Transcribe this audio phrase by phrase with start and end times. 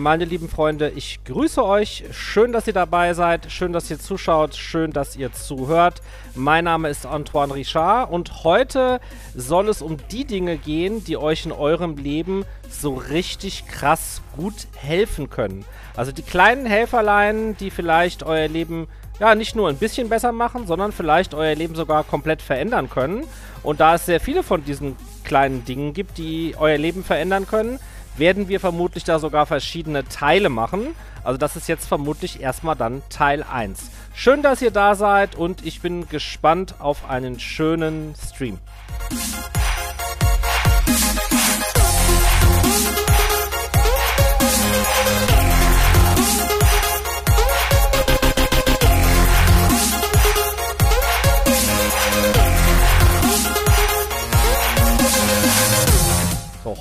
[0.00, 2.04] Meine lieben Freunde, ich grüße euch.
[2.10, 3.52] Schön, dass ihr dabei seid.
[3.52, 4.54] Schön, dass ihr zuschaut.
[4.54, 6.00] Schön, dass ihr zuhört.
[6.34, 8.98] Mein Name ist Antoine Richard und heute
[9.34, 14.68] soll es um die Dinge gehen, die euch in eurem Leben so richtig krass gut
[14.74, 15.66] helfen können.
[15.94, 18.86] Also die kleinen Helferlein, die vielleicht euer Leben
[19.18, 23.24] ja nicht nur ein bisschen besser machen, sondern vielleicht euer Leben sogar komplett verändern können.
[23.62, 27.78] Und da es sehr viele von diesen kleinen Dingen gibt, die euer Leben verändern können,
[28.20, 30.94] werden wir vermutlich da sogar verschiedene Teile machen.
[31.24, 33.90] Also das ist jetzt vermutlich erstmal dann Teil 1.
[34.14, 38.58] Schön, dass ihr da seid und ich bin gespannt auf einen schönen Stream.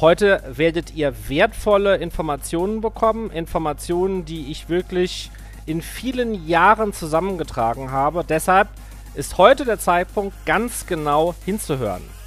[0.01, 3.31] Heute werdet ihr wertvolle Informationen bekommen.
[3.31, 5.31] Informationen, die ich wirklich
[5.65, 8.23] in vielen Jahren zusammengetragen habe.
[8.27, 8.69] Deshalb
[9.15, 12.18] ist heute der Zeitpunkt, ganz genau hinzuhören.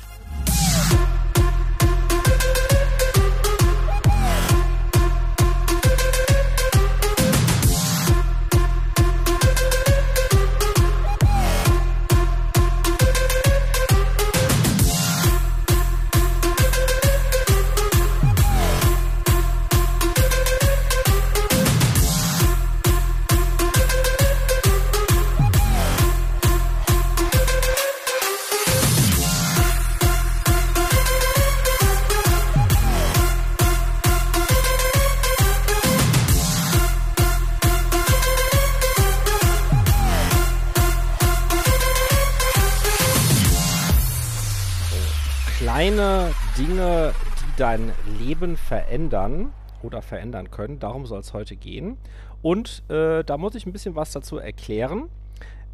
[48.22, 49.52] Leben verändern
[49.82, 50.78] oder verändern können.
[50.78, 51.96] Darum soll es heute gehen.
[52.40, 55.08] Und äh, da muss ich ein bisschen was dazu erklären,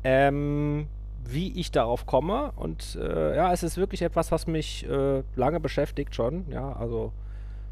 [0.04, 0.86] ähm,
[1.24, 2.52] wie ich darauf komme.
[2.56, 6.44] Und äh, ja, es ist wirklich etwas, was mich äh, lange beschäftigt schon.
[6.50, 7.12] Ja, also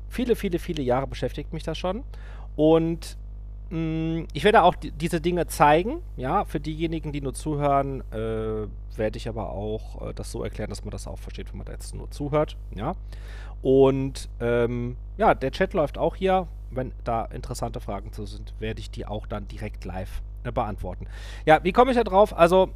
[0.09, 2.05] viele, viele, viele Jahre beschäftigt mich das schon.
[2.55, 3.17] Und
[3.71, 6.01] mh, ich werde auch diese Dinge zeigen.
[6.17, 8.67] Ja, für diejenigen, die nur zuhören, äh,
[8.99, 11.67] werde ich aber auch äh, das so erklären, dass man das auch versteht, wenn man
[11.67, 12.57] da jetzt nur zuhört.
[12.75, 12.95] Ja.
[13.63, 16.49] Und ähm, ja, der Chat läuft auch hier.
[16.71, 21.07] Wenn da interessante Fragen zu sind, werde ich die auch dann direkt live äh, beantworten.
[21.45, 22.37] Ja, wie komme ich da drauf?
[22.37, 22.71] Also,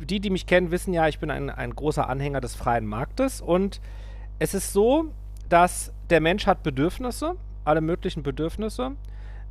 [0.00, 3.40] die, die mich kennen, wissen ja, ich bin ein, ein großer Anhänger des freien Marktes.
[3.40, 3.80] Und
[4.38, 5.06] es ist so,
[5.48, 8.92] dass der Mensch hat Bedürfnisse, alle möglichen Bedürfnisse.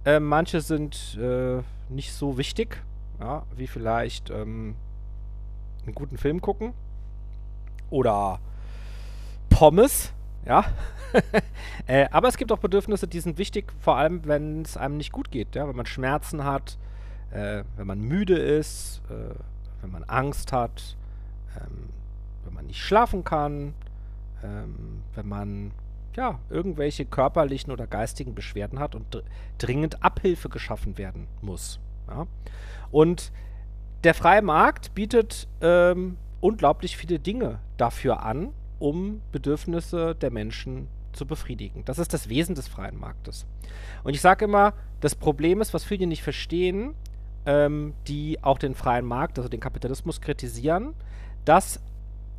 [0.05, 2.83] Äh, manche sind äh, nicht so wichtig,
[3.19, 4.75] ja, wie vielleicht ähm,
[5.83, 6.73] einen guten Film gucken.
[7.89, 8.39] Oder
[9.49, 10.13] Pommes,
[10.45, 10.65] ja.
[11.87, 15.11] äh, aber es gibt auch Bedürfnisse, die sind wichtig, vor allem wenn es einem nicht
[15.11, 16.77] gut geht, ja, wenn man Schmerzen hat,
[17.31, 19.35] äh, wenn man müde ist, äh,
[19.81, 20.97] wenn man Angst hat,
[21.55, 21.89] ähm,
[22.43, 23.73] wenn man nicht schlafen kann,
[24.43, 25.71] ähm, wenn man
[26.15, 29.23] ja, irgendwelche körperlichen oder geistigen Beschwerden hat und dr
[29.57, 31.79] dringend Abhilfe geschaffen werden muss.
[32.07, 32.27] Ja.
[32.91, 33.31] Und
[34.03, 41.25] der freie Markt bietet ähm, unglaublich viele Dinge dafür an, um Bedürfnisse der Menschen zu
[41.25, 41.83] befriedigen.
[41.85, 43.45] Das ist das Wesen des freien Marktes.
[44.03, 46.93] Und ich sage immer, das Problem ist, was viele nicht verstehen,
[47.45, 50.93] ähm, die auch den freien Markt, also den Kapitalismus kritisieren,
[51.45, 51.79] dass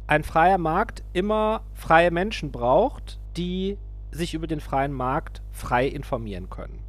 [0.06, 3.78] ein freier Markt immer freie Menschen braucht, die
[4.10, 6.80] sich über den freien Markt frei informieren können.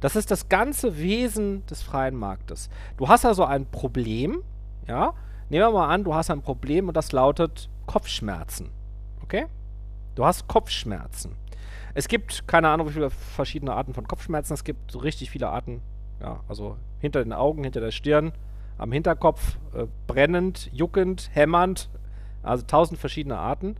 [0.00, 2.70] Das ist das ganze Wesen des freien Marktes.
[2.96, 4.42] Du hast also ein Problem,
[4.86, 5.14] ja?
[5.50, 8.70] Nehmen wir mal an, du hast ein Problem und das lautet Kopfschmerzen.
[9.30, 9.46] Okay?
[10.16, 11.36] Du hast Kopfschmerzen.
[11.94, 14.54] Es gibt keine Ahnung, wie viele verschiedene Arten von Kopfschmerzen.
[14.54, 15.82] Es gibt so richtig viele Arten.
[16.20, 18.32] Ja, also hinter den Augen, hinter der Stirn,
[18.76, 21.90] am Hinterkopf, äh, brennend, juckend, hämmernd.
[22.42, 23.76] Also tausend verschiedene Arten.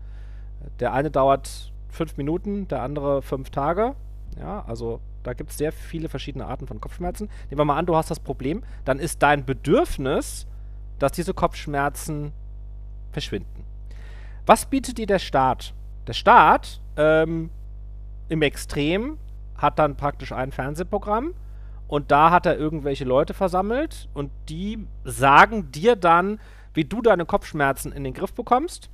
[0.79, 3.96] Der eine dauert fünf Minuten, der andere fünf Tage.
[4.38, 7.29] Ja, also da gibt es sehr viele verschiedene Arten von Kopfschmerzen.
[7.50, 10.46] Nehmen wir mal an, du hast das Problem, dann ist dein Bedürfnis,
[11.00, 12.31] dass diese Kopfschmerzen
[13.11, 13.64] verschwinden.
[14.46, 15.75] Was bietet dir der Staat?
[16.06, 17.50] Der Staat ähm,
[18.28, 19.19] im Extrem
[19.56, 21.34] hat dann praktisch ein Fernsehprogramm
[21.87, 26.40] und da hat er irgendwelche Leute versammelt und die sagen dir dann,
[26.75, 28.90] wie du deine Kopfschmerzen in den Griff bekommst.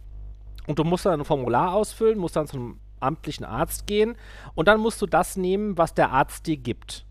[0.66, 4.16] Und du musst dann ein Formular ausfüllen, musst dann zum amtlichen Arzt gehen
[4.54, 7.05] und dann musst du das nehmen, was der Arzt dir gibt.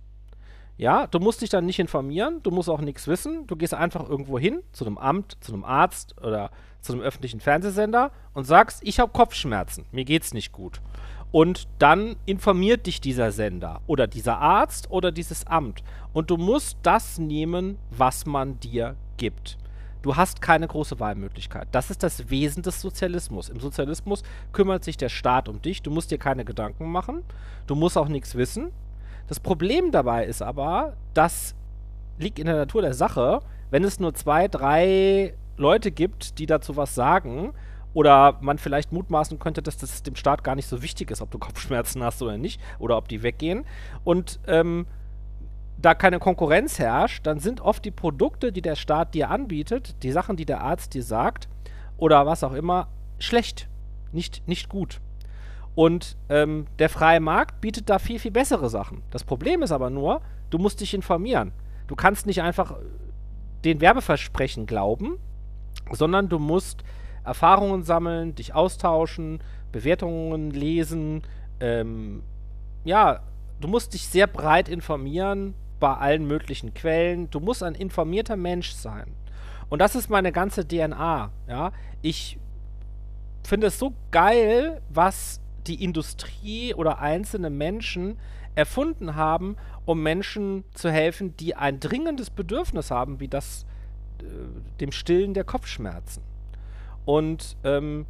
[0.77, 3.47] Ja, du musst dich dann nicht informieren, du musst auch nichts wissen.
[3.47, 6.51] Du gehst einfach irgendwo hin, zu einem Amt, zu einem Arzt oder
[6.81, 10.81] zu einem öffentlichen Fernsehsender und sagst, ich habe Kopfschmerzen, mir geht's nicht gut.
[11.31, 15.83] Und dann informiert dich dieser Sender oder dieser Arzt oder dieses Amt.
[16.13, 19.57] Und du musst das nehmen, was man dir gibt.
[20.01, 21.67] Du hast keine große Wahlmöglichkeit.
[21.71, 23.49] Das ist das Wesen des Sozialismus.
[23.49, 24.23] Im Sozialismus
[24.53, 25.81] kümmert sich der Staat um dich.
[25.81, 27.23] Du musst dir keine Gedanken machen.
[27.65, 28.71] Du musst auch nichts wissen.
[29.27, 31.55] Das Problem dabei ist aber, das
[32.17, 33.41] liegt in der Natur der Sache,
[33.71, 37.53] wenn es nur zwei, drei Leute gibt, die dazu was sagen,
[37.93, 41.31] oder man vielleicht mutmaßen könnte, dass das dem Staat gar nicht so wichtig ist, ob
[41.31, 43.65] du Kopfschmerzen hast oder nicht, oder ob die weggehen.
[44.03, 44.85] Und ähm,
[45.77, 50.11] da keine Konkurrenz herrscht, dann sind oft die Produkte, die der Staat dir anbietet, die
[50.11, 51.47] Sachen, die der Arzt dir sagt,
[51.97, 53.69] oder was auch immer, schlecht,
[54.11, 54.99] nicht, nicht gut.
[55.75, 59.03] Und ähm, der freie Markt bietet da viel, viel bessere Sachen.
[59.11, 61.51] Das Problem ist aber nur, du musst dich informieren.
[61.87, 62.75] Du kannst nicht einfach
[63.65, 65.17] den Werbeversprechen glauben,
[65.91, 66.83] sondern du musst
[67.25, 69.39] Erfahrungen sammeln, dich austauschen,
[69.71, 71.23] Bewertungen lesen.
[71.59, 72.23] Ähm,
[72.85, 73.19] ja,
[73.59, 77.29] du musst dich sehr breit informieren bei allen möglichen Quellen.
[77.31, 79.13] Du musst ein informierter Mensch sein.
[79.69, 81.31] Und das ist meine ganze DNA.
[81.47, 82.39] Ja, ich
[83.43, 88.17] finde es so geil, was die Industrie oder einzelne Menschen
[88.55, 93.65] erfunden haben, um Menschen zu helfen, die ein dringendes Bedürfnis haben, wie das
[94.21, 94.25] äh,
[94.79, 96.23] dem Stillen der Kopfschmerzen.
[97.05, 98.05] Und ähm,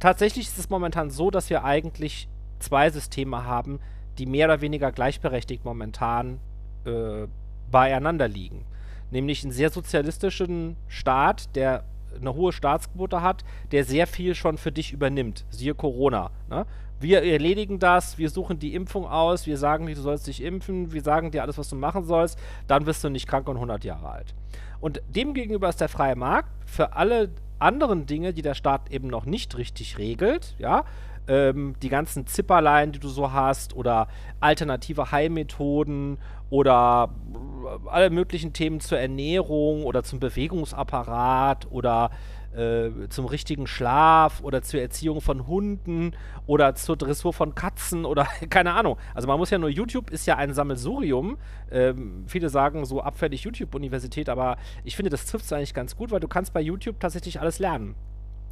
[0.00, 3.80] tatsächlich ist es momentan so, dass wir eigentlich zwei Systeme haben,
[4.18, 6.40] die mehr oder weniger gleichberechtigt momentan
[6.84, 7.26] äh,
[7.70, 8.64] beieinander liegen.
[9.10, 11.84] Nämlich einen sehr sozialistischen Staat, der
[12.20, 15.44] eine hohe Staatsquote hat, der sehr viel schon für dich übernimmt.
[15.50, 16.30] Siehe Corona.
[16.50, 16.66] Ne?
[17.00, 20.92] Wir erledigen das, wir suchen die Impfung aus, wir sagen dir, du sollst dich impfen,
[20.92, 23.84] wir sagen dir alles, was du machen sollst, dann wirst du nicht krank und 100
[23.84, 24.34] Jahre alt.
[24.80, 29.26] Und demgegenüber ist der freie Markt für alle anderen Dinge, die der Staat eben noch
[29.26, 30.84] nicht richtig regelt, ja,
[31.28, 34.08] ähm, die ganzen Zipperlein, die du so hast, oder
[34.40, 36.18] alternative Heilmethoden
[36.50, 37.10] oder
[37.86, 42.10] alle möglichen Themen zur Ernährung oder zum Bewegungsapparat oder
[42.54, 46.12] äh, zum richtigen Schlaf oder zur Erziehung von Hunden
[46.46, 48.96] oder zur Dressur von Katzen oder keine Ahnung.
[49.14, 51.38] Also man muss ja nur, YouTube ist ja ein Sammelsurium.
[51.70, 56.10] Ähm, viele sagen so abfällig YouTube-Universität, aber ich finde, das trifft es eigentlich ganz gut,
[56.10, 57.94] weil du kannst bei YouTube tatsächlich alles lernen.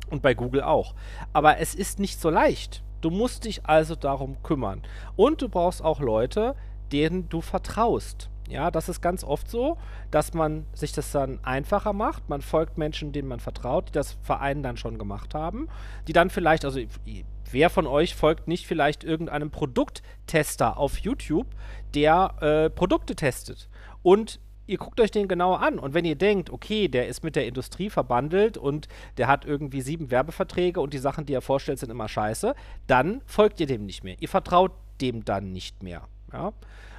[0.09, 0.95] Und bei Google auch.
[1.33, 2.85] Aber es ist nicht so leicht.
[3.01, 4.83] Du musst dich also darum kümmern.
[5.17, 6.55] Und du brauchst auch Leute,
[6.93, 8.31] denen du vertraust.
[8.49, 9.77] Ja, das ist ganz oft so,
[10.11, 12.29] dass man sich das dann einfacher macht.
[12.29, 15.69] Man folgt Menschen, denen man vertraut, die das Verein dann schon gemacht haben,
[16.07, 16.81] die dann vielleicht, also
[17.51, 21.49] wer von euch folgt nicht vielleicht irgendeinem Produkttester auf YouTube,
[21.95, 23.69] der äh, Produkte testet
[24.03, 25.79] und ihr guckt euch den genauer an.
[25.79, 29.81] Und wenn ihr denkt, okay, der ist mit der Industrie verbandelt und der hat irgendwie
[29.81, 32.55] sieben Werbeverträge und die Sachen, die er vorstellt, sind immer scheiße,
[32.87, 34.17] dann folgt ihr dem nicht mehr.
[34.21, 36.09] Ihr vertraut dem dann nicht mehr.
[36.33, 36.53] Ja.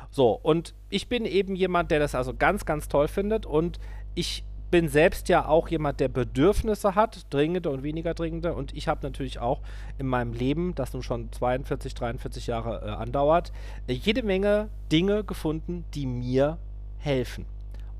[0.09, 3.80] So, und ich bin eben jemand, der das also ganz, ganz toll findet und
[4.15, 8.54] ich bin selbst ja auch jemand, der Bedürfnisse hat, dringende und weniger dringende.
[8.54, 9.62] Und ich habe natürlich auch
[9.98, 13.51] in meinem Leben, das nun schon 42, 43 Jahre äh, andauert,
[13.88, 16.58] äh, jede Menge Dinge gefunden, die mir
[16.98, 17.46] helfen.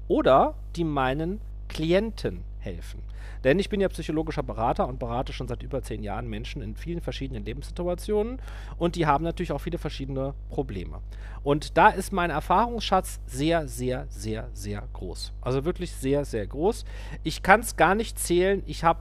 [0.08, 1.40] Oder die meinen
[1.70, 3.02] Klienten helfen.
[3.44, 6.76] Denn ich bin ja psychologischer Berater und berate schon seit über zehn Jahren Menschen in
[6.76, 8.42] vielen verschiedenen Lebenssituationen
[8.78, 11.02] und die haben natürlich auch viele verschiedene Probleme.
[11.44, 15.34] Und da ist mein Erfahrungsschatz sehr, sehr, sehr, sehr groß.
[15.42, 16.86] Also wirklich sehr, sehr groß.
[17.24, 18.64] Ich kann es gar nicht zählen.
[18.66, 19.00] Ich habe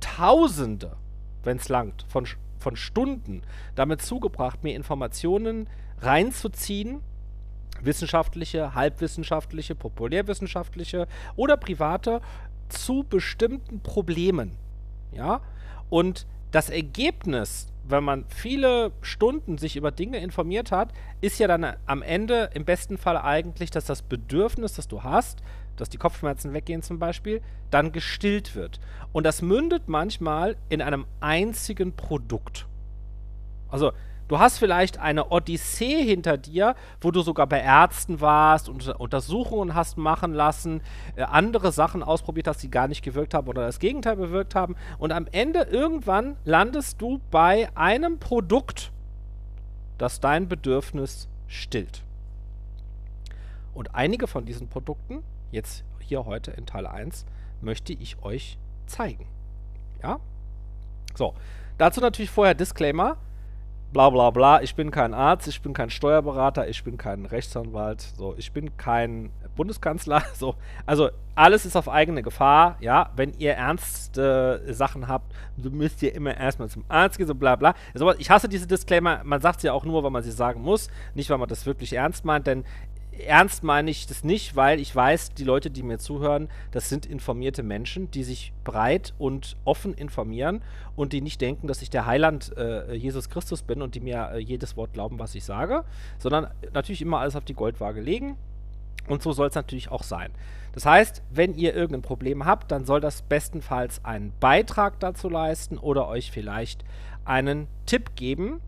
[0.00, 0.96] Tausende,
[1.42, 2.26] wenn es langt, von,
[2.58, 3.42] von Stunden
[3.74, 5.68] damit zugebracht, mir Informationen
[6.00, 7.02] reinzuziehen,
[7.82, 11.06] wissenschaftliche, halbwissenschaftliche, populärwissenschaftliche
[11.36, 12.20] oder private
[12.68, 14.52] zu bestimmten Problemen.
[15.12, 15.40] Ja?
[15.90, 21.76] Und das Ergebnis, wenn man viele Stunden sich über Dinge informiert hat, ist ja dann
[21.86, 25.42] am Ende im besten Fall eigentlich, dass das Bedürfnis, das du hast,
[25.76, 28.80] dass die Kopfschmerzen weggehen zum Beispiel, dann gestillt wird.
[29.12, 32.66] Und das mündet manchmal in einem einzigen Produkt.
[33.68, 33.92] Also
[34.28, 39.74] Du hast vielleicht eine Odyssee hinter dir, wo du sogar bei Ärzten warst und Untersuchungen
[39.74, 40.82] hast machen lassen,
[41.16, 44.76] äh, andere Sachen ausprobiert hast, die gar nicht gewirkt haben oder das Gegenteil bewirkt haben.
[44.98, 48.92] Und am Ende irgendwann landest du bei einem Produkt,
[49.96, 52.02] das dein Bedürfnis stillt.
[53.72, 57.24] Und einige von diesen Produkten, jetzt hier heute in Teil 1,
[57.62, 59.26] möchte ich euch zeigen.
[60.02, 60.20] Ja?
[61.14, 61.34] So,
[61.78, 63.16] dazu natürlich vorher Disclaimer
[63.92, 68.00] bla bla bla, ich bin kein Arzt, ich bin kein Steuerberater, ich bin kein Rechtsanwalt,
[68.00, 70.54] so, ich bin kein Bundeskanzler, so.
[70.86, 73.10] Also alles ist auf eigene Gefahr, ja.
[73.16, 77.74] Wenn ihr ernste Sachen habt, müsst ihr immer erstmal zum Arzt gehen, so bla bla.
[78.18, 80.88] Ich hasse diese Disclaimer, man sagt sie ja auch nur, weil man sie sagen muss,
[81.14, 82.64] nicht weil man das wirklich ernst meint, denn
[83.26, 87.06] ernst meine ich das nicht, weil ich weiß, die Leute, die mir zuhören, das sind
[87.06, 90.62] informierte Menschen, die sich breit und offen informieren
[90.96, 94.30] und die nicht denken, dass ich der Heiland äh, Jesus Christus bin und die mir
[94.32, 95.84] äh, jedes Wort glauben, was ich sage,
[96.18, 98.36] sondern natürlich immer alles auf die Goldwaage legen.
[99.08, 100.30] Und so soll es natürlich auch sein.
[100.72, 105.78] Das heißt, wenn ihr irgendein Problem habt, dann soll das bestenfalls einen Beitrag dazu leisten
[105.78, 106.84] oder euch vielleicht
[107.24, 108.60] einen Tipp geben,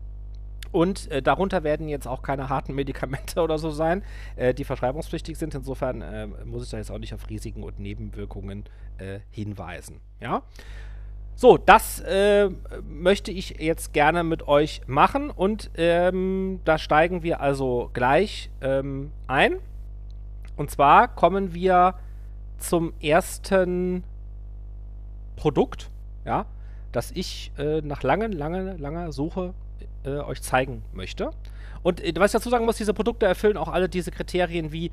[0.71, 4.03] und äh, darunter werden jetzt auch keine harten Medikamente oder so sein,
[4.35, 5.55] äh, die verschreibungspflichtig sind.
[5.55, 8.63] Insofern äh, muss ich da jetzt auch nicht auf Risiken und Nebenwirkungen
[8.97, 9.99] äh, hinweisen.
[10.19, 10.43] Ja.
[11.35, 12.49] So, das äh,
[12.83, 19.11] möchte ich jetzt gerne mit euch machen und ähm, da steigen wir also gleich ähm,
[19.27, 19.55] ein.
[20.55, 21.95] Und zwar kommen wir
[22.57, 24.03] zum ersten
[25.35, 25.89] Produkt,
[26.25, 26.45] ja,
[26.91, 29.55] das ich äh, nach langen, lange, langer Suche
[30.03, 31.31] äh, euch zeigen möchte.
[31.83, 34.91] Und äh, was ich dazu sagen muss, diese Produkte erfüllen auch alle diese Kriterien wie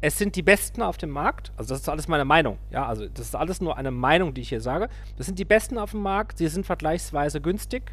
[0.00, 1.52] es sind die besten auf dem Markt.
[1.56, 2.58] Also das ist alles meine Meinung.
[2.70, 4.88] Ja, also das ist alles nur eine Meinung, die ich hier sage.
[5.16, 6.38] Das sind die besten auf dem Markt.
[6.38, 7.92] Sie sind vergleichsweise günstig.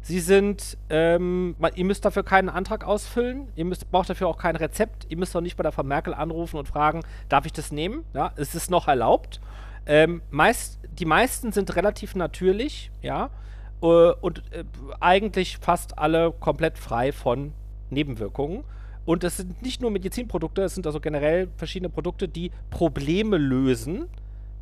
[0.00, 3.48] Sie sind, ähm, ihr müsst dafür keinen Antrag ausfüllen.
[3.56, 5.06] Ihr müsst, braucht dafür auch kein Rezept.
[5.10, 8.04] Ihr müsst auch nicht bei der Frau Merkel anrufen und fragen, darf ich das nehmen?
[8.14, 9.40] Ja, es ist noch erlaubt.
[9.84, 13.30] Ähm, meist, die meisten sind relativ natürlich, ja.
[13.82, 14.64] Äh, und äh,
[15.00, 17.52] eigentlich fast alle komplett frei von
[17.90, 18.64] Nebenwirkungen.
[19.04, 24.08] Und es sind nicht nur Medizinprodukte, es sind also generell verschiedene Produkte, die Probleme lösen,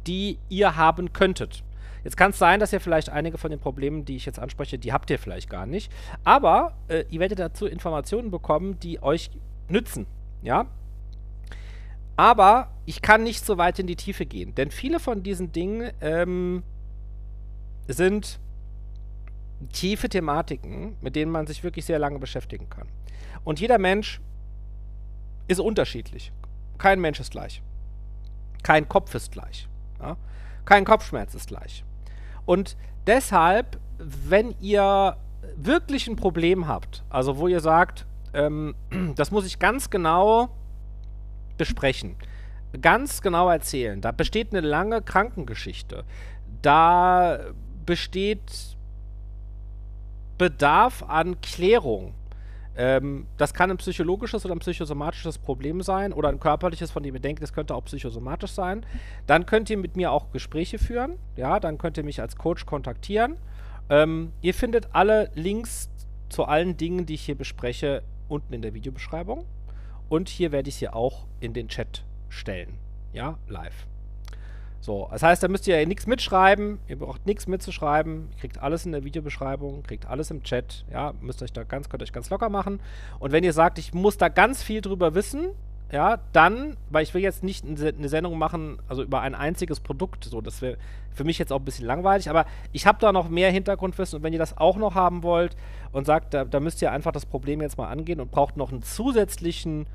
[0.07, 1.65] die ihr haben könntet.
[2.05, 4.79] Jetzt kann es sein, dass ihr vielleicht einige von den Problemen, die ich jetzt anspreche,
[4.79, 5.91] die habt ihr vielleicht gar nicht.
[6.23, 9.31] Aber äh, ihr werdet dazu Informationen bekommen, die euch
[9.69, 10.07] nützen.
[10.43, 10.67] Ja?
[12.17, 15.91] Aber ich kann nicht so weit in die Tiefe gehen, denn viele von diesen Dingen
[16.01, 16.63] ähm,
[17.89, 18.39] sind
[19.73, 22.89] tiefe Thematiken, mit denen man sich wirklich sehr lange beschäftigen kann.
[23.45, 24.21] Und jeder Mensch
[25.49, 26.33] ist unterschiedlich.
[26.79, 27.63] Kein Mensch ist gleich.
[28.63, 29.69] Kein Kopf ist gleich.
[30.01, 30.17] Ja?
[30.65, 31.85] Kein Kopfschmerz ist gleich.
[32.45, 35.17] Und deshalb, wenn ihr
[35.57, 38.75] wirklich ein Problem habt, also wo ihr sagt, ähm,
[39.15, 40.51] das muss ich ganz genau
[41.57, 42.17] besprechen,
[42.81, 46.05] ganz genau erzählen, da besteht eine lange Krankengeschichte,
[46.61, 47.39] da
[47.87, 48.76] besteht
[50.39, 52.15] Bedarf an Klärung.
[52.77, 57.15] Ähm, das kann ein psychologisches oder ein psychosomatisches Problem sein oder ein körperliches, von dem
[57.15, 58.85] ihr denkt, es könnte auch psychosomatisch sein.
[59.27, 61.19] Dann könnt ihr mit mir auch Gespräche führen.
[61.37, 63.37] Ja, dann könnt ihr mich als Coach kontaktieren.
[63.89, 65.91] Ähm, ihr findet alle Links
[66.29, 69.47] zu allen Dingen, die ich hier bespreche, unten in der Videobeschreibung.
[70.09, 72.79] Und hier werde ich sie auch in den Chat stellen.
[73.13, 73.87] Ja, live.
[74.81, 78.63] So, das heißt, da müsst ihr ja nichts mitschreiben, ihr braucht nichts mitzuschreiben, ihr kriegt
[78.63, 82.13] alles in der Videobeschreibung, kriegt alles im Chat, ja, müsst euch da ganz, könnt euch
[82.13, 82.81] ganz locker machen.
[83.19, 85.49] Und wenn ihr sagt, ich muss da ganz viel drüber wissen,
[85.93, 90.25] ja, dann, weil ich will jetzt nicht eine Sendung machen, also über ein einziges Produkt,
[90.25, 90.79] so, das wäre
[91.15, 94.19] für mich jetzt auch ein bisschen langweilig, aber ich habe da noch mehr Hintergrundwissen.
[94.19, 95.57] Und wenn ihr das auch noch haben wollt
[95.93, 98.73] und sagt, da, da müsst ihr einfach das Problem jetzt mal angehen und braucht noch
[98.73, 99.87] einen zusätzlichen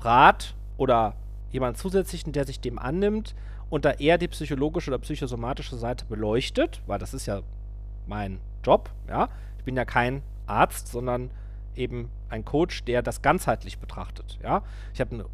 [0.00, 1.14] Rat oder
[1.50, 3.34] jemanden zusätzlichen, der sich dem annimmt
[3.74, 7.42] und da eher die psychologische oder psychosomatische Seite beleuchtet, weil das ist ja
[8.06, 9.28] mein Job, ja.
[9.58, 11.28] Ich bin ja kein Arzt, sondern
[11.74, 14.62] eben ein Coach, der das ganzheitlich betrachtet, ja.
[14.92, 15.24] Ich habe ein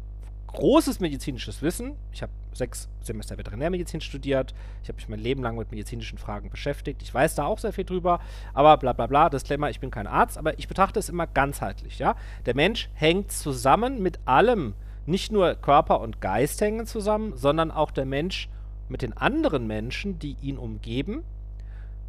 [0.47, 1.93] großes medizinisches Wissen.
[2.11, 4.55] Ich habe sechs Semester Veterinärmedizin studiert.
[4.81, 7.03] Ich habe mich mein Leben lang mit medizinischen Fragen beschäftigt.
[7.03, 8.21] Ich weiß da auch sehr viel drüber,
[8.55, 11.99] aber bla bla bla, Disclaimer, ich bin kein Arzt, aber ich betrachte es immer ganzheitlich,
[11.99, 12.15] ja.
[12.47, 14.73] Der Mensch hängt zusammen mit allem,
[15.05, 18.49] nicht nur Körper und Geist hängen zusammen, sondern auch der Mensch
[18.89, 21.23] mit den anderen Menschen, die ihn umgeben,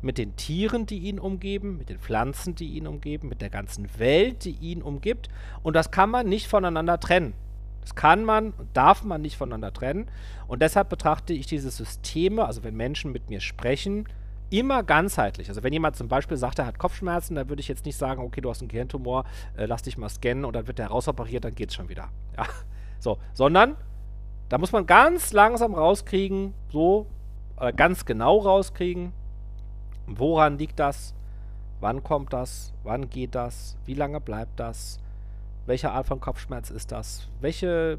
[0.03, 3.89] mit den Tieren, die ihn umgeben, mit den Pflanzen, die ihn umgeben, mit der ganzen
[3.99, 5.29] Welt, die ihn umgibt.
[5.63, 7.35] Und das kann man nicht voneinander trennen.
[7.83, 10.09] Das kann man und darf man nicht voneinander trennen.
[10.47, 14.09] Und deshalb betrachte ich diese Systeme, also wenn Menschen mit mir sprechen,
[14.51, 15.49] immer ganzheitlich.
[15.49, 18.23] Also wenn jemand zum Beispiel sagt, er hat Kopfschmerzen, dann würde ich jetzt nicht sagen,
[18.23, 19.25] okay, du hast einen Gehirntumor,
[19.57, 22.09] äh, lass dich mal scannen und dann wird der rausoperiert, dann geht's schon wieder.
[22.37, 22.47] Ja,
[23.03, 23.77] so, sondern
[24.49, 27.07] da muss man ganz langsam rauskriegen, so
[27.59, 29.13] äh, ganz genau rauskriegen,
[30.07, 31.13] woran liegt das,
[31.81, 35.01] wann kommt das, wann geht das, wie lange bleibt das,
[35.67, 37.99] welche Art von Kopfschmerz ist das, welche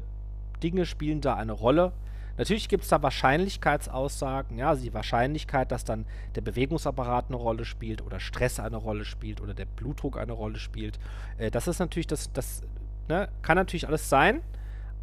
[0.62, 1.92] Dinge spielen da eine Rolle.
[2.38, 7.66] Natürlich gibt es da Wahrscheinlichkeitsaussagen, ja, also die Wahrscheinlichkeit, dass dann der Bewegungsapparat eine Rolle
[7.66, 10.98] spielt oder Stress eine Rolle spielt oder der Blutdruck eine Rolle spielt.
[11.36, 12.62] Äh, das ist natürlich, das, das
[13.08, 14.40] ne, kann natürlich alles sein,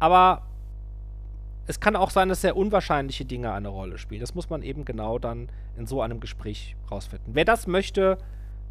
[0.02, 0.42] aber
[1.68, 4.20] es kann auch sein, dass sehr unwahrscheinliche Dinge eine Rolle spielen.
[4.20, 7.36] Das muss man eben genau dann in so einem Gespräch rausfinden.
[7.36, 8.18] Wer das möchte,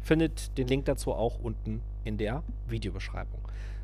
[0.02, 3.40] findet den Link dazu auch unten in der Videobeschreibung.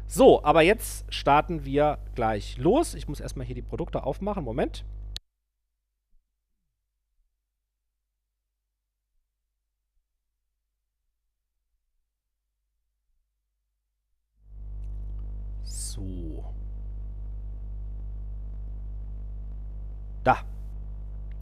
[0.06, 2.94] So, aber jetzt starten wir gleich los.
[2.94, 4.44] Ich muss erstmal hier die Produkte aufmachen.
[4.44, 4.84] Moment.
[15.64, 16.44] So.
[20.24, 20.38] Da.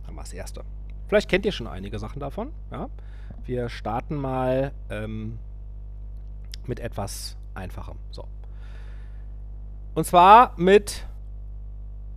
[0.07, 0.63] Haben wir das erste.
[1.09, 2.53] Vielleicht kennt ihr schon einige Sachen davon.
[2.71, 2.89] Ja.
[3.45, 5.39] Wir starten mal ähm,
[6.67, 7.99] mit etwas Einfachem.
[8.11, 8.27] So.
[9.95, 11.07] Und zwar mit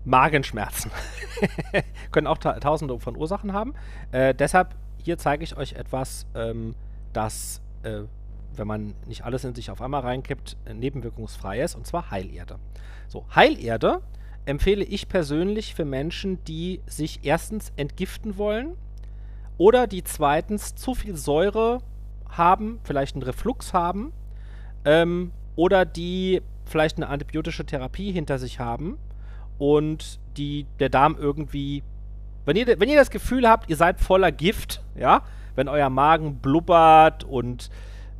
[0.05, 0.91] Magenschmerzen.
[2.11, 3.73] Können auch ta tausende von Ursachen haben.
[4.11, 6.75] Äh, deshalb hier zeige ich euch etwas, ähm,
[7.13, 8.01] das, äh,
[8.55, 12.59] wenn man nicht alles in sich auf einmal reinkippt, äh, nebenwirkungsfrei ist, und zwar Heilerde.
[13.07, 14.01] So, Heilerde
[14.49, 18.75] empfehle ich persönlich für Menschen, die sich erstens entgiften wollen
[19.57, 21.79] oder die zweitens zu viel Säure
[22.27, 24.11] haben, vielleicht einen Reflux haben
[24.85, 28.97] ähm, oder die vielleicht eine antibiotische Therapie hinter sich haben
[29.59, 31.83] und die, der Darm irgendwie.
[32.45, 35.21] Wenn ihr, wenn ihr das Gefühl habt, ihr seid voller Gift, ja,
[35.55, 37.69] wenn euer Magen blubbert und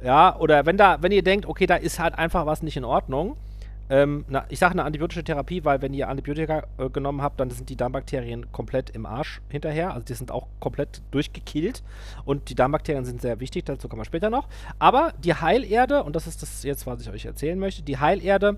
[0.04, 2.86] ja, oder wenn da, wenn ihr denkt, okay, da ist halt einfach was nicht in
[2.86, 3.36] Ordnung,
[3.92, 7.50] ähm, na, ich sage eine antibiotische Therapie, weil wenn ihr Antibiotika äh, genommen habt, dann
[7.50, 9.94] sind die Darmbakterien komplett im Arsch hinterher.
[9.94, 11.82] Also die sind auch komplett durchgekillt.
[12.24, 14.48] Und die Darmbakterien sind sehr wichtig, dazu kommen wir später noch.
[14.78, 18.58] Aber die Heilerde, und das ist das jetzt, was ich euch erzählen möchte, die Heilerde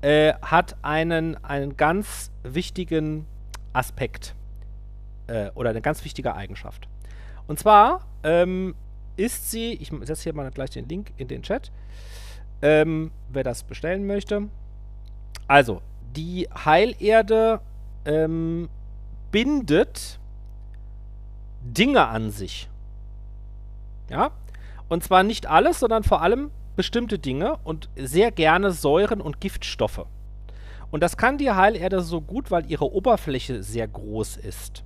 [0.00, 3.26] äh, hat einen, einen ganz wichtigen
[3.74, 4.34] Aspekt
[5.26, 6.88] äh, oder eine ganz wichtige Eigenschaft.
[7.46, 8.74] Und zwar ähm,
[9.16, 11.70] ist sie, ich setze hier mal gleich den Link in den Chat,
[12.62, 14.48] ähm, wer das bestellen möchte.
[15.52, 15.82] Also,
[16.16, 17.60] die Heilerde
[18.06, 18.70] ähm,
[19.30, 20.18] bindet
[21.60, 22.70] Dinge an sich.
[24.08, 24.30] Ja?
[24.88, 30.06] Und zwar nicht alles, sondern vor allem bestimmte Dinge und sehr gerne Säuren und Giftstoffe.
[30.90, 34.84] Und das kann die Heilerde so gut, weil ihre Oberfläche sehr groß ist.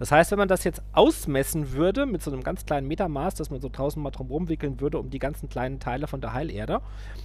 [0.00, 3.50] Das heißt, wenn man das jetzt ausmessen würde mit so einem ganz kleinen Metermaß, das
[3.50, 6.80] man so tausendmal drum rumwickeln würde, um die ganzen kleinen Teile von der Heilerde,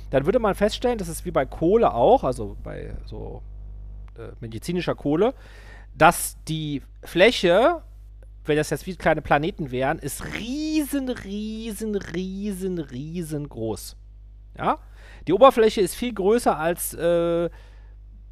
[0.10, 3.42] dann würde man feststellen, das ist wie bei Kohle auch, also bei so
[4.18, 5.34] äh, medizinischer Kohle,
[5.98, 7.82] dass die Fläche,
[8.44, 13.96] wenn das jetzt wie kleine Planeten wären, ist riesen, riesen, riesen, riesengroß.
[14.58, 14.80] Ja?
[15.30, 17.50] Die Oberfläche ist viel größer als äh,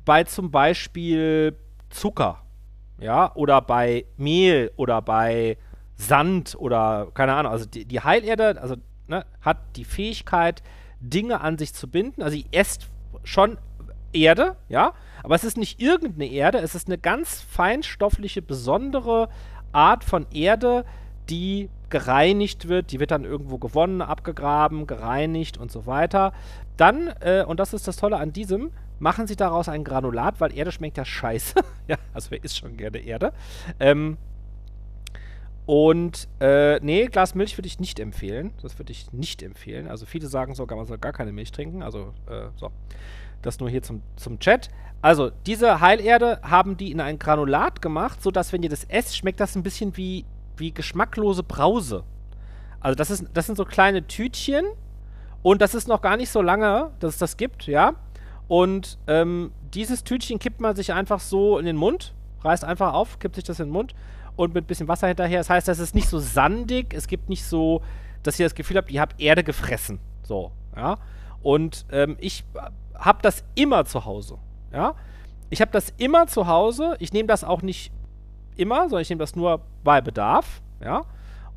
[0.03, 1.57] bei zum Beispiel
[1.89, 2.43] Zucker
[3.03, 5.57] ja, oder bei Mehl oder bei
[5.95, 7.51] Sand oder keine Ahnung.
[7.51, 8.75] Also die, die Heilerde also,
[9.07, 10.63] ne, hat die Fähigkeit,
[11.01, 12.23] Dinge an sich zu binden.
[12.23, 12.89] Also sie esst
[13.25, 13.57] schon
[14.13, 19.27] Erde, ja, aber es ist nicht irgendeine Erde, es ist eine ganz feinstoffliche, besondere
[19.71, 20.85] Art von Erde,
[21.29, 26.31] die gereinigt wird, die wird dann irgendwo gewonnen, abgegraben, gereinigt und so weiter.
[26.77, 28.71] Dann, äh, und das ist das Tolle an diesem,
[29.03, 31.55] machen sie daraus ein Granulat, weil Erde schmeckt ja scheiße.
[31.87, 33.33] ja, also wer isst schon gerne Erde?
[33.79, 34.17] Ähm,
[35.65, 38.53] und äh, nee, Glas Milch würde ich nicht empfehlen.
[38.61, 39.87] Das würde ich nicht empfehlen.
[39.87, 41.83] Also viele sagen sogar, man soll gar keine Milch trinken.
[41.83, 42.71] Also, äh, so.
[43.41, 44.69] Das nur hier zum, zum Chat.
[45.01, 49.41] Also, diese Heilerde haben die in ein Granulat gemacht, sodass, wenn ihr das esst, schmeckt
[49.41, 52.05] das ein bisschen wie, wie geschmacklose Brause.
[52.79, 54.65] Also, das, ist, das sind so kleine Tütchen.
[55.41, 57.95] Und das ist noch gar nicht so lange, dass es das gibt, ja.
[58.53, 62.13] Und ähm, dieses Tütchen kippt man sich einfach so in den Mund,
[62.43, 63.95] reißt einfach auf, kippt sich das in den Mund
[64.35, 65.39] und mit ein bisschen Wasser hinterher.
[65.39, 67.81] Das heißt, das ist nicht so sandig, es gibt nicht so,
[68.21, 69.97] dass ihr das Gefühl habt, ihr habt Erde gefressen.
[70.21, 70.99] So, ja.
[71.41, 72.45] Und ähm, ich
[72.93, 74.37] habe das immer zu Hause,
[74.71, 74.93] ja.
[75.49, 76.95] Ich habe das immer zu Hause.
[76.99, 77.91] Ich nehme das auch nicht
[78.55, 81.01] immer, sondern ich nehme das nur bei Bedarf, ja.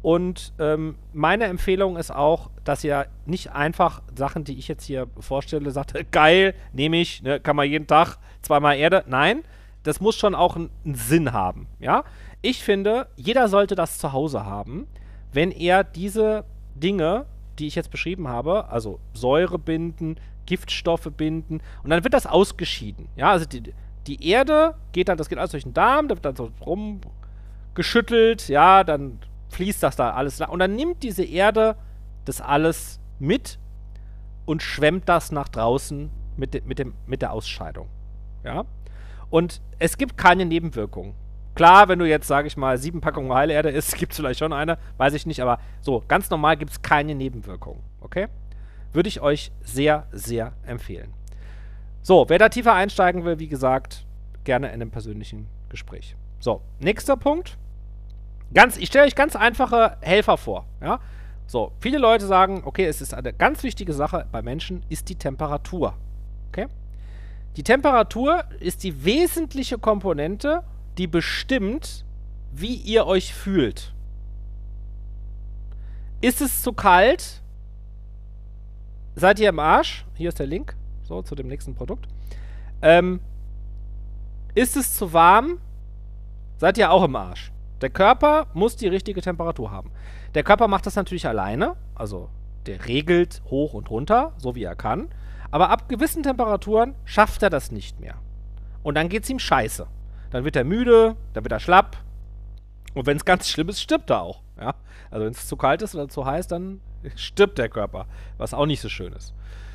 [0.06, 5.08] Und ähm, meine Empfehlung ist auch, dass ihr nicht einfach Sachen, die ich jetzt hier
[5.18, 9.02] vorstelle, sagt, geil, nehme ich, ne, kann man jeden Tag zweimal Erde.
[9.08, 9.42] Nein,
[9.82, 11.66] das muss schon auch einen, Sinn haben.
[11.80, 12.04] Ja,
[12.40, 14.86] ich finde, jeder sollte das zu Hause haben,
[15.32, 16.44] wenn er diese
[16.76, 17.26] Dinge,
[17.58, 23.08] die ich jetzt beschrieben habe, also Säure binden, Giftstoffe binden und dann wird das ausgeschieden.
[23.16, 23.74] Ja, also die,
[24.06, 28.48] die Erde geht dann, das geht alles durch den Darm, da wird dann so rumgeschüttelt,
[28.48, 29.18] ja, dann
[29.56, 30.50] fließt das da alles lang.
[30.50, 31.76] Und dann nimmt diese Erde
[32.26, 33.58] das alles mit
[34.44, 37.88] und schwemmt das nach draußen mit, de, mit, dem, mit der Ausscheidung.
[38.44, 38.64] Ja?
[39.30, 41.14] Und es gibt keine Nebenwirkungen.
[41.54, 44.52] Klar, wenn du jetzt, sage ich mal, sieben Packungen Heilerde isst, gibt es vielleicht schon
[44.52, 48.28] eine, weiß ich nicht, aber so, ganz normal gibt es keine Nebenwirkungen, okay?
[48.92, 51.14] Würde ich euch sehr, sehr empfehlen.
[52.02, 54.04] So, wer da tiefer einsteigen will, wie gesagt,
[54.44, 56.14] gerne in einem persönlichen Gespräch.
[56.40, 57.56] So, nächster Punkt.
[58.54, 61.00] Ganz, ich stelle euch ganz einfache Helfer vor, ja?
[61.48, 65.14] So, viele Leute sagen, okay, es ist eine ganz wichtige Sache bei Menschen, ist die
[65.14, 65.94] Temperatur.
[66.48, 66.66] Okay?
[67.56, 70.64] Die Temperatur ist die wesentliche Komponente,
[70.98, 72.04] die bestimmt,
[72.52, 73.94] wie ihr euch fühlt.
[76.20, 77.42] Ist es zu kalt?
[79.14, 80.04] Seid ihr im Arsch?
[80.14, 80.76] Hier ist der Link.
[81.04, 82.08] So, zu dem nächsten Produkt.
[82.82, 83.20] Ähm,
[84.54, 85.60] ist es zu warm?
[86.58, 87.52] Seid ihr auch im Arsch.
[87.80, 89.90] Der Körper muss die richtige Temperatur haben.
[90.34, 92.30] Der Körper macht das natürlich alleine, also
[92.66, 95.08] der regelt hoch und runter, so wie er kann.
[95.50, 98.16] Aber ab gewissen Temperaturen schafft er das nicht mehr.
[98.82, 99.86] Und dann geht es ihm scheiße.
[100.30, 101.98] Dann wird er müde, dann wird er schlapp.
[102.94, 104.42] Und wenn es ganz schlimm ist, stirbt er auch.
[104.58, 104.74] Ja?
[105.10, 106.80] Also wenn es zu kalt ist oder zu heiß, dann
[107.16, 108.06] stirbt der Körper,
[108.38, 109.34] was auch nicht so schön ist.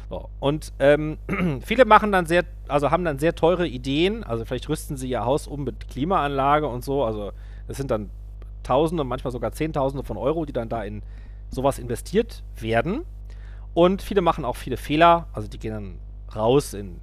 [0.09, 0.29] So.
[0.39, 1.17] Und ähm,
[1.63, 4.23] viele machen dann sehr, also haben dann sehr teure Ideen.
[4.23, 7.05] Also vielleicht rüsten sie ihr Haus um mit Klimaanlage und so.
[7.05, 7.31] Also
[7.71, 8.09] das sind dann
[8.63, 11.01] Tausende, manchmal sogar Zehntausende von Euro, die dann da in
[11.49, 13.05] sowas investiert werden.
[13.73, 15.27] Und viele machen auch viele Fehler.
[15.33, 15.99] Also die gehen dann
[16.35, 16.99] raus in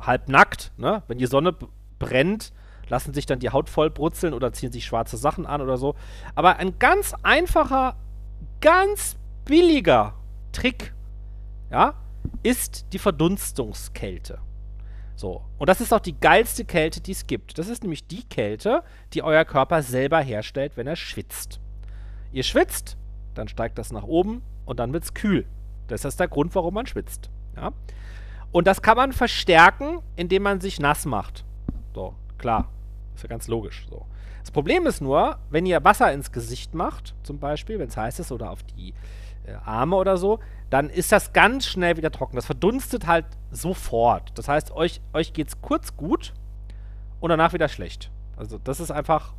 [0.00, 0.72] halbnackt.
[0.76, 1.02] Ne?
[1.08, 1.54] Wenn die Sonne
[1.98, 2.52] brennt,
[2.88, 5.96] lassen sich dann die Haut voll brutzeln oder ziehen sich schwarze Sachen an oder so.
[6.34, 7.96] Aber ein ganz einfacher,
[8.60, 10.14] ganz billiger
[10.52, 10.94] Trick,
[11.70, 11.94] ja,
[12.42, 14.38] ist die Verdunstungskälte.
[15.22, 15.40] So.
[15.56, 17.56] Und das ist auch die geilste Kälte, die es gibt.
[17.56, 18.82] Das ist nämlich die Kälte,
[19.12, 21.60] die euer Körper selber herstellt, wenn er schwitzt.
[22.32, 22.96] Ihr schwitzt,
[23.34, 25.46] dann steigt das nach oben und dann wird es kühl.
[25.86, 27.30] Das ist der Grund, warum man schwitzt.
[27.54, 27.70] Ja?
[28.50, 31.44] Und das kann man verstärken, indem man sich nass macht.
[31.94, 32.68] So, klar.
[33.14, 33.86] Ist ja ganz logisch.
[33.88, 34.04] So.
[34.40, 38.18] Das Problem ist nur, wenn ihr Wasser ins Gesicht macht, zum Beispiel, wenn es heiß
[38.18, 38.92] ist, oder auf die
[39.64, 40.38] Arme oder so,
[40.70, 42.36] dann ist das ganz schnell wieder trocken.
[42.36, 44.36] Das verdunstet halt sofort.
[44.38, 46.32] Das heißt, euch, euch geht es kurz gut
[47.20, 48.10] und danach wieder schlecht.
[48.36, 49.34] Also das ist einfach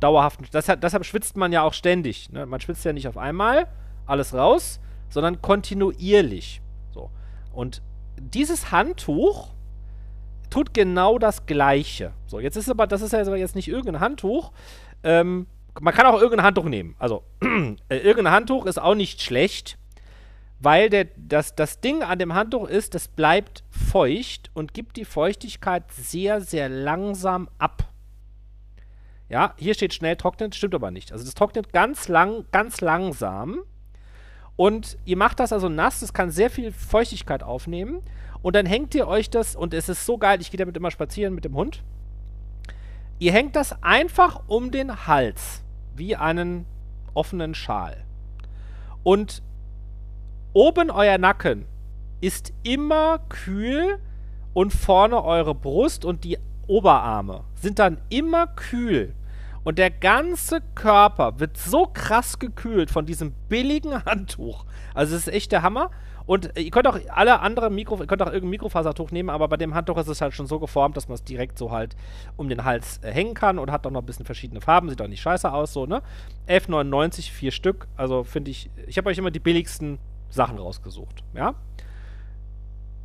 [0.00, 0.40] dauerhaft.
[0.52, 2.30] Deshalb, deshalb schwitzt man ja auch ständig.
[2.30, 2.46] Ne?
[2.46, 3.68] Man schwitzt ja nicht auf einmal
[4.06, 6.60] alles raus, sondern kontinuierlich.
[6.90, 7.10] So.
[7.52, 7.82] Und
[8.18, 9.50] dieses Handtuch
[10.50, 12.12] tut genau das Gleiche.
[12.26, 14.52] So, jetzt ist aber, das ist ja jetzt nicht irgendein Handtuch.
[15.02, 15.46] Ähm,
[15.80, 16.94] man kann auch irgendein Handtuch nehmen.
[16.98, 17.24] Also,
[17.88, 19.78] äh, irgendein Handtuch ist auch nicht schlecht,
[20.60, 25.04] weil der, das, das Ding an dem Handtuch ist, das bleibt feucht und gibt die
[25.04, 27.84] Feuchtigkeit sehr, sehr langsam ab.
[29.28, 31.12] Ja, hier steht schnell trocknen, stimmt aber nicht.
[31.12, 33.60] Also das trocknet ganz lang, ganz langsam.
[34.56, 38.02] Und ihr macht das also nass, das kann sehr viel Feuchtigkeit aufnehmen.
[38.42, 40.90] Und dann hängt ihr euch das, und es ist so geil, ich gehe damit immer
[40.90, 41.82] spazieren mit dem Hund.
[43.20, 45.62] Ihr hängt das einfach um den Hals,
[45.98, 46.66] wie einen
[47.14, 48.04] offenen Schal.
[49.02, 49.42] Und
[50.52, 51.66] oben euer Nacken
[52.20, 53.98] ist immer kühl
[54.54, 59.14] und vorne eure Brust und die Oberarme sind dann immer kühl.
[59.64, 64.64] Und der ganze Körper wird so krass gekühlt von diesem billigen Handtuch.
[64.94, 65.90] Also es ist echt der Hammer.
[66.28, 69.56] Und ihr könnt auch alle anderen Mikro, ihr könnt auch irgendein Mikrofasertuch nehmen, aber bei
[69.56, 71.96] dem Handtuch ist es halt schon so geformt, dass man es direkt so halt
[72.36, 75.00] um den Hals äh, hängen kann und hat auch noch ein bisschen verschiedene Farben, sieht
[75.00, 76.02] auch nicht scheiße aus, so, ne?
[76.46, 77.88] 11,99, vier Stück.
[77.96, 81.54] Also finde ich, ich habe euch immer die billigsten Sachen rausgesucht, ja?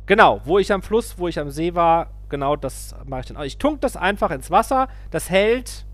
[0.04, 3.42] Genau, wo ich am Fluss, wo ich am See war, genau das mache ich dann.
[3.42, 5.86] Ich tunk das einfach ins Wasser, das hält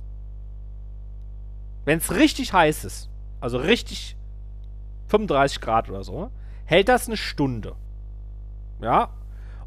[1.85, 3.09] wenn es richtig heiß ist,
[3.40, 4.16] also richtig
[5.09, 6.31] 35 Grad oder so,
[6.70, 7.74] hält das eine Stunde.
[8.80, 9.09] Ja.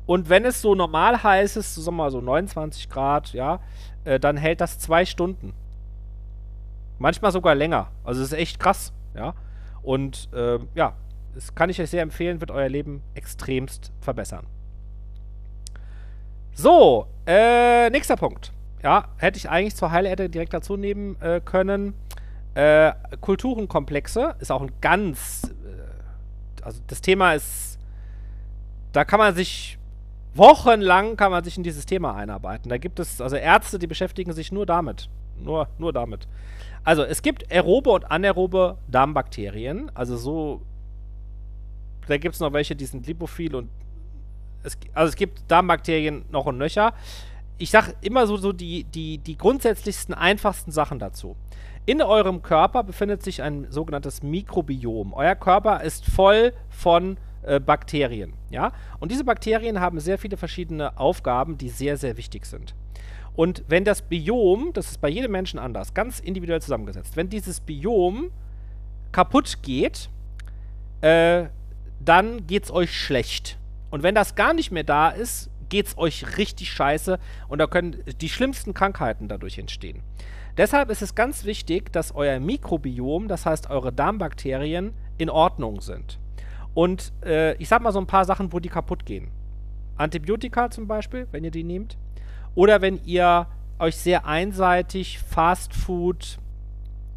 [0.05, 3.59] Und wenn es so normal heiß ist, sagen wir mal so 29 Grad, ja,
[4.05, 5.53] äh, dann hält das zwei Stunden.
[6.99, 7.89] Manchmal sogar länger.
[8.05, 9.33] Also es ist echt krass, ja.
[9.81, 10.93] Und äh, ja,
[11.35, 14.45] das kann ich euch sehr empfehlen, wird euer Leben extremst verbessern.
[16.53, 18.53] So, äh, nächster Punkt.
[18.81, 21.95] Ja, hätte ich eigentlich zur Heilerde direkt dazu nehmen äh, können.
[22.53, 25.53] Äh, Kulturenkomplexe ist auch ein ganz.
[26.63, 27.78] Also das Thema ist.
[28.91, 29.78] Da kann man sich.
[30.36, 32.67] Wochenlang kann man sich in dieses Thema einarbeiten.
[32.67, 35.08] Da gibt es also Ärzte, die beschäftigen sich nur damit.
[35.38, 36.28] Nur, nur damit.
[36.84, 39.91] Also es gibt aerobe und anaerobe Darmbakterien.
[39.93, 40.62] Also so.
[42.08, 43.69] Da gibt es noch welche, die sind lipophil und.
[44.63, 46.93] Es, also es gibt Darmbakterien noch und nöcher
[47.57, 51.35] ich sage immer so, so die, die, die grundsätzlichsten, einfachsten Sachen dazu.
[51.85, 55.13] In eurem Körper befindet sich ein sogenanntes Mikrobiom.
[55.13, 58.33] Euer Körper ist voll von äh, Bakterien.
[58.49, 58.71] Ja?
[58.99, 62.73] Und diese Bakterien haben sehr viele verschiedene Aufgaben, die sehr, sehr wichtig sind.
[63.35, 67.59] Und wenn das Biom, das ist bei jedem Menschen anders, ganz individuell zusammengesetzt, wenn dieses
[67.59, 68.31] Biom
[69.11, 70.09] kaputt geht,
[71.01, 71.45] äh,
[71.99, 73.57] dann geht es euch schlecht.
[73.89, 77.65] Und wenn das gar nicht mehr da ist, geht es euch richtig scheiße und da
[77.65, 80.03] können die schlimmsten Krankheiten dadurch entstehen.
[80.55, 86.19] Deshalb ist es ganz wichtig, dass euer Mikrobiom, das heißt eure Darmbakterien, in Ordnung sind.
[86.75, 89.29] Und äh, ich sag mal so ein paar Sachen, wo die kaputt gehen.
[89.97, 91.97] Antibiotika zum Beispiel, wenn ihr die nehmt.
[92.53, 93.47] Oder wenn ihr
[93.79, 96.38] euch sehr einseitig Fastfood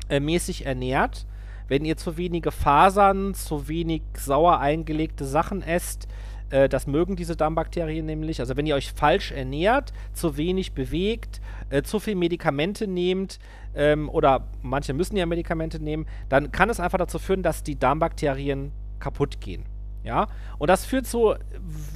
[0.08, 1.26] äh, ernährt,
[1.68, 6.08] wenn ihr zu wenige Fasern, zu wenig sauer eingelegte Sachen esst,
[6.50, 8.40] äh, das mögen diese Darmbakterien nämlich.
[8.40, 13.38] Also wenn ihr euch falsch ernährt, zu wenig bewegt, äh, zu viel Medikamente nehmt,
[13.74, 17.78] ähm, oder manche müssen ja Medikamente nehmen, dann kann es einfach dazu führen, dass die
[17.78, 19.64] Darmbakterien kaputt gehen.
[20.02, 20.28] Ja,
[20.58, 21.34] und das führt zu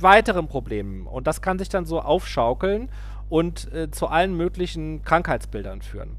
[0.01, 1.07] weiteren Problemen.
[1.07, 2.91] Und das kann sich dann so aufschaukeln
[3.29, 6.17] und äh, zu allen möglichen Krankheitsbildern führen.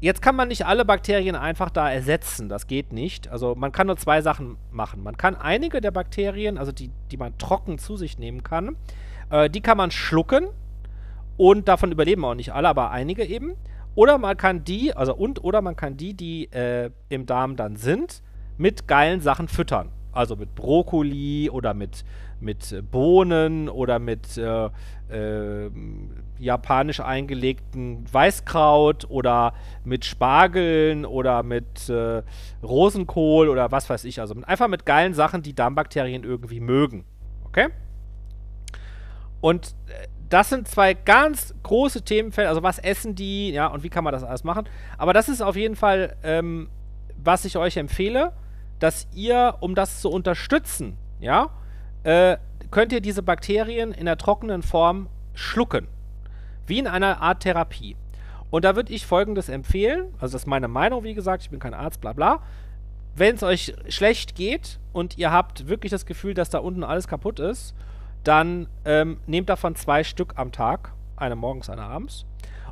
[0.00, 2.48] Jetzt kann man nicht alle Bakterien einfach da ersetzen.
[2.48, 3.28] Das geht nicht.
[3.28, 5.02] Also man kann nur zwei Sachen machen.
[5.02, 8.76] Man kann einige der Bakterien, also die, die man trocken zu sich nehmen kann,
[9.30, 10.48] äh, die kann man schlucken.
[11.36, 13.54] Und davon überleben auch nicht alle, aber einige eben.
[13.94, 17.76] Oder man kann die, also und oder man kann die, die äh, im Darm dann
[17.76, 18.22] sind,
[18.56, 19.90] mit geilen Sachen füttern.
[20.12, 22.04] Also mit Brokkoli oder mit,
[22.40, 24.66] mit Bohnen oder mit äh,
[25.10, 25.70] äh,
[26.38, 32.22] japanisch eingelegten Weißkraut oder mit Spargeln oder mit äh,
[32.62, 34.20] Rosenkohl oder was weiß ich.
[34.20, 37.04] Also einfach mit geilen Sachen, die Darmbakterien irgendwie mögen.
[37.44, 37.68] Okay?
[39.40, 42.50] Und äh, das sind zwei ganz große Themenfelder.
[42.50, 44.68] Also was essen die, ja, und wie kann man das alles machen.
[44.96, 46.68] Aber das ist auf jeden Fall, ähm,
[47.16, 48.32] was ich euch empfehle,
[48.78, 51.50] dass ihr, um das zu unterstützen, ja,
[52.04, 52.36] äh,
[52.70, 55.88] könnt ihr diese Bakterien in der trockenen Form schlucken.
[56.68, 57.96] Wie in einer Art Therapie.
[58.50, 61.60] Und da würde ich folgendes empfehlen, also das ist meine Meinung, wie gesagt, ich bin
[61.60, 62.42] kein Arzt, bla bla.
[63.14, 67.08] Wenn es euch schlecht geht und ihr habt wirklich das Gefühl, dass da unten alles
[67.08, 67.74] kaputt ist,
[68.24, 72.26] dann ähm, nehmt davon zwei Stück am Tag, eine morgens, eine abends.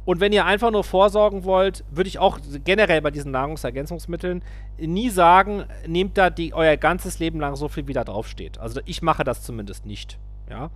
[0.05, 4.43] Und wenn ihr einfach nur vorsorgen wollt, würde ich auch generell bei diesen Nahrungsergänzungsmitteln
[4.79, 8.59] nie sagen, nehmt da die, euer ganzes Leben lang so viel, wie da draufsteht.
[8.59, 10.17] Also ich mache das zumindest nicht.
[10.49, 10.71] Ja.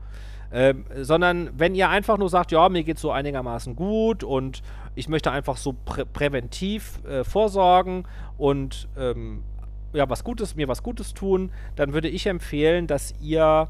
[0.53, 4.63] Ähm, sondern wenn ihr einfach nur sagt, ja, mir geht es so einigermaßen gut und
[4.97, 8.05] ich möchte einfach so prä präventiv äh, vorsorgen
[8.37, 9.45] und ähm,
[9.93, 13.69] ja, was Gutes, mir was Gutes tun, dann würde ich empfehlen, dass ihr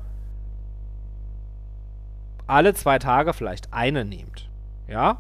[2.47, 4.49] alle zwei Tage vielleicht eine nehmt.
[4.89, 5.19] Ja?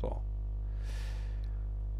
[0.00, 0.20] So.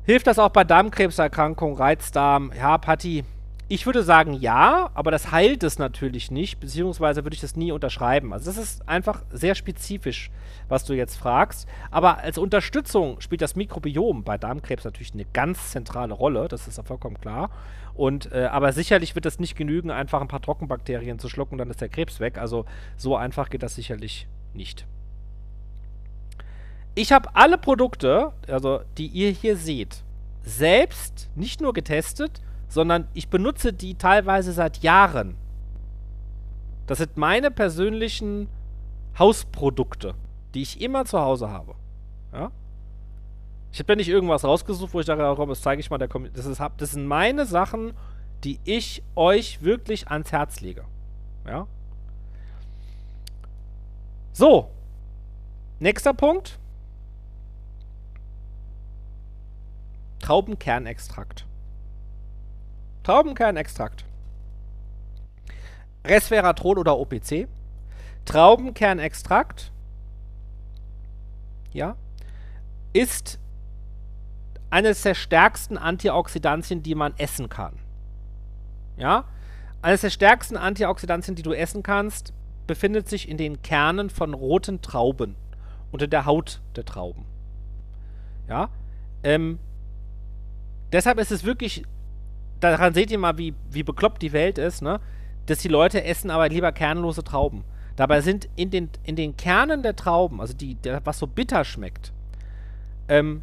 [0.05, 2.53] Hilft das auch bei Darmkrebserkrankungen, Reizdarm?
[2.57, 3.25] Ja, Patti,
[3.69, 7.73] ich würde sagen ja, aber das heilt es natürlich nicht, beziehungsweise würde ich das nie
[7.73, 8.33] unterschreiben.
[8.33, 10.31] Also das ist einfach sehr spezifisch,
[10.69, 11.67] was du jetzt fragst.
[11.91, 16.77] Aber als Unterstützung spielt das Mikrobiom bei Darmkrebs natürlich eine ganz zentrale Rolle, das ist
[16.77, 17.51] ja vollkommen klar.
[17.95, 21.71] Und, äh, aber sicherlich wird es nicht genügen, einfach ein paar Trockenbakterien zu schlucken, dann
[21.71, 22.37] ist der Krebs weg.
[22.37, 24.87] Also so einfach geht das sicherlich nicht.
[26.97, 30.05] Ich habe alle Produkte, also die ihr hier seht,
[30.43, 35.37] selbst nicht nur getestet, sondern ich benutze die teilweise seit Jahren.
[36.87, 38.49] Das sind meine persönlichen
[39.19, 40.15] Hausprodukte,
[40.55, 41.75] die ich immer zu Hause habe.
[42.33, 42.51] Ja?
[43.73, 46.09] Ich habe ja nicht irgendwas rausgesucht, wo ich dachte, komm, das zeige ich mal der
[46.09, 46.41] Community.
[46.41, 47.93] Das, das sind meine Sachen,
[48.45, 50.85] die ich euch wirklich ans Herz lege.
[51.47, 51.67] Ja?
[54.33, 54.71] So.
[55.81, 56.59] Nächster Punkt.
[60.21, 61.47] Traubenkernextrakt.
[63.05, 64.05] Traubenkernextrakt.
[66.05, 67.47] Resveratrol oder OPC.
[68.25, 69.71] Traubenkernextrakt.
[71.73, 71.97] Ja.
[72.93, 73.39] Ist
[74.71, 77.75] eines der stärksten Antioxidantien, die man essen kann.
[78.97, 79.25] Ja.
[79.83, 82.33] Eines der stärksten Antioxidantien, die du essen kannst,
[82.67, 85.37] befindet sich in den Kernen von roten Trauben.
[85.93, 87.25] Unter der Haut der Trauben.
[88.49, 88.71] Ja.
[89.23, 89.59] Ähm,
[90.91, 91.85] deshalb ist es wirklich
[92.61, 95.01] daran seht ihr mal, wie, wie bekloppt die Welt ist, ne?
[95.47, 97.65] Dass die Leute essen aber lieber kernlose Trauben.
[97.97, 101.65] Dabei sind in den, in den Kernen der Trauben, also die, der, was so bitter
[101.65, 102.13] schmeckt,
[103.09, 103.43] ähm,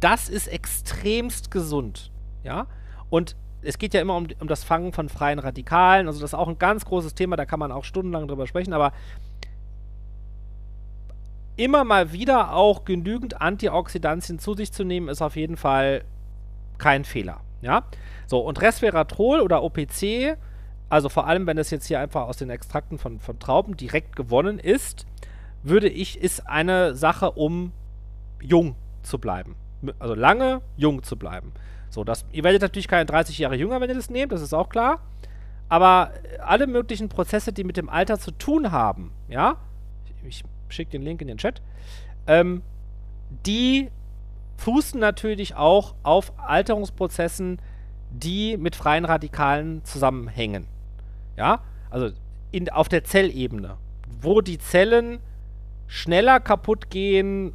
[0.00, 2.10] das ist extremst gesund.
[2.42, 2.66] Ja?
[3.10, 6.08] Und es geht ja immer um, um das Fangen von freien Radikalen.
[6.08, 8.72] Also, das ist auch ein ganz großes Thema, da kann man auch stundenlang drüber sprechen,
[8.72, 8.92] aber
[11.56, 16.02] immer mal wieder auch genügend Antioxidantien zu sich zu nehmen, ist auf jeden Fall
[16.78, 17.40] kein Fehler.
[17.60, 17.84] Ja?
[18.26, 20.36] So, und Resveratrol oder OPC
[20.92, 24.14] also vor allem, wenn es jetzt hier einfach aus den Extrakten von, von Trauben direkt
[24.14, 25.06] gewonnen ist,
[25.62, 27.72] würde ich, ist eine Sache, um
[28.42, 29.56] jung zu bleiben.
[29.98, 31.54] Also lange jung zu bleiben.
[31.88, 34.52] So, das, ihr werdet natürlich keine 30 Jahre jünger, wenn ihr das nehmt, das ist
[34.52, 35.00] auch klar.
[35.70, 36.12] Aber
[36.44, 39.56] alle möglichen Prozesse, die mit dem Alter zu tun haben, ja,
[40.04, 41.62] ich, ich schicke den Link in den Chat,
[42.26, 42.60] ähm,
[43.46, 43.90] die
[44.56, 47.60] fußen natürlich auch auf Alterungsprozessen,
[48.10, 50.66] die mit freien Radikalen zusammenhängen.
[51.36, 51.60] Ja,
[51.90, 52.10] also
[52.50, 53.76] in, auf der Zellebene,
[54.20, 55.18] wo die Zellen
[55.86, 57.54] schneller kaputt gehen,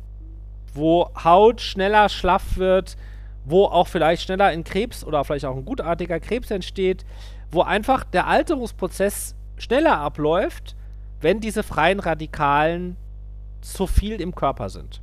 [0.73, 2.97] wo Haut schneller schlaff wird,
[3.45, 7.05] wo auch vielleicht schneller ein Krebs oder vielleicht auch ein gutartiger Krebs entsteht,
[7.51, 10.75] wo einfach der Alterungsprozess schneller abläuft,
[11.21, 12.97] wenn diese freien Radikalen
[13.61, 15.01] zu viel im Körper sind.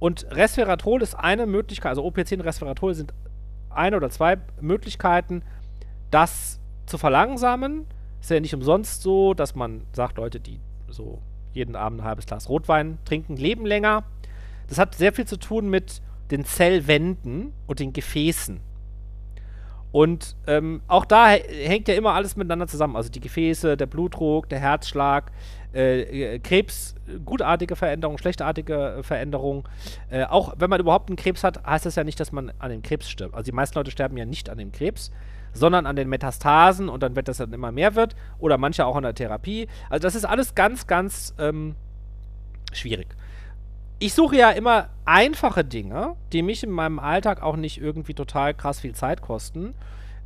[0.00, 3.12] Und Resveratrol ist eine Möglichkeit, also OPC und Resveratrol sind
[3.68, 5.42] eine oder zwei Möglichkeiten,
[6.10, 7.86] das zu verlangsamen.
[8.20, 10.58] Ist ja nicht umsonst so, dass man sagt, Leute, die
[10.88, 11.20] so
[11.52, 14.04] jeden Abend ein halbes Glas Rotwein trinken, leben länger.
[14.68, 18.60] Das hat sehr viel zu tun mit den Zellwänden und den Gefäßen.
[19.92, 22.96] Und ähm, auch da hängt ja immer alles miteinander zusammen.
[22.96, 25.32] Also die Gefäße, der Blutdruck, der Herzschlag,
[25.74, 29.64] äh, äh Krebs, gutartige Veränderungen, schlechtartige Veränderungen.
[30.10, 32.70] Äh, auch wenn man überhaupt einen Krebs hat, heißt das ja nicht, dass man an
[32.70, 33.34] dem Krebs stirbt.
[33.34, 35.10] Also die meisten Leute sterben ja nicht an dem Krebs,
[35.52, 38.96] sondern an den Metastasen und dann, wenn das dann immer mehr wird, oder manche auch
[38.96, 39.68] an der Therapie.
[39.88, 41.74] Also das ist alles ganz, ganz ähm,
[42.72, 43.08] schwierig.
[43.98, 48.54] Ich suche ja immer einfache Dinge, die mich in meinem Alltag auch nicht irgendwie total
[48.54, 49.74] krass viel Zeit kosten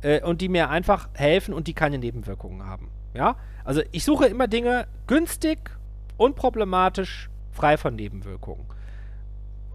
[0.01, 2.89] äh, und die mir einfach helfen und die keine Nebenwirkungen haben.
[3.13, 5.71] Ja, also ich suche immer Dinge günstig,
[6.17, 8.65] unproblematisch, frei von Nebenwirkungen.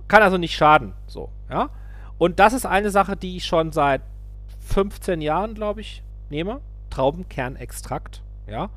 [0.09, 1.71] Kann also nicht schaden, so, ja.
[2.19, 4.03] Und das ist eine Sache, die ich schon seit
[4.61, 6.61] 15 Jahren, glaube ich, nehme.
[6.91, 8.71] Traubenkernextrakt, ja.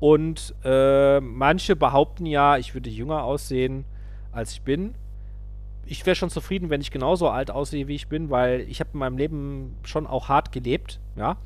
[0.00, 3.84] Und äh, manche behaupten ja, ich würde jünger aussehen,
[4.32, 4.94] als ich bin.
[5.86, 8.90] Ich wäre schon zufrieden, wenn ich genauso alt aussehe, wie ich bin, weil ich habe
[8.92, 11.36] in meinem Leben schon auch hart gelebt, ja.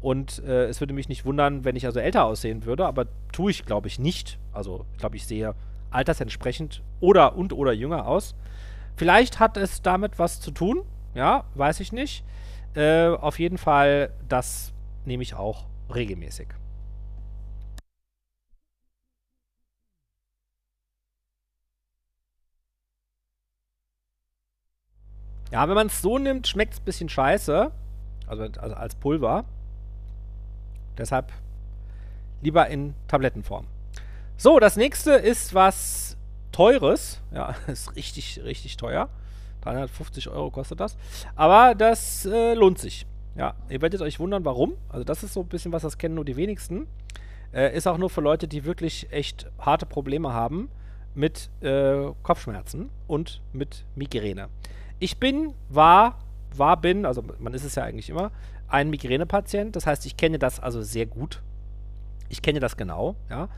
[0.00, 3.50] Und äh, es würde mich nicht wundern, wenn ich also älter aussehen würde, aber tue
[3.50, 4.38] ich, glaube ich, nicht.
[4.52, 5.54] Also, ich glaube, ich sehe
[5.90, 8.34] altersentsprechend oder und oder jünger aus.
[8.96, 10.82] Vielleicht hat es damit was zu tun,
[11.14, 12.24] ja, weiß ich nicht.
[12.74, 14.72] Äh, auf jeden Fall, das
[15.04, 16.48] nehme ich auch regelmäßig.
[25.50, 27.72] Ja, wenn man es so nimmt, schmeckt es ein bisschen scheiße.
[28.26, 29.44] Also, also als Pulver.
[30.98, 31.32] Deshalb
[32.42, 33.66] lieber in Tablettenform.
[34.36, 36.16] So, das nächste ist was
[36.52, 37.20] Teures.
[37.32, 39.08] Ja, ist richtig, richtig teuer.
[39.62, 40.96] 350 Euro kostet das.
[41.34, 43.06] Aber das äh, lohnt sich.
[43.36, 44.74] Ja, ihr werdet euch wundern, warum.
[44.88, 46.86] Also das ist so ein bisschen was, das kennen nur die wenigsten.
[47.52, 50.70] Äh, ist auch nur für Leute, die wirklich echt harte Probleme haben
[51.14, 54.48] mit äh, Kopfschmerzen und mit Migräne.
[54.98, 56.18] Ich bin, war,
[56.56, 58.30] war, bin, also man ist es ja eigentlich immer,
[58.68, 59.76] ein Migränepatient.
[59.76, 61.42] Das heißt, ich kenne das also sehr gut.
[62.28, 63.48] Ich kenne das genau, ja.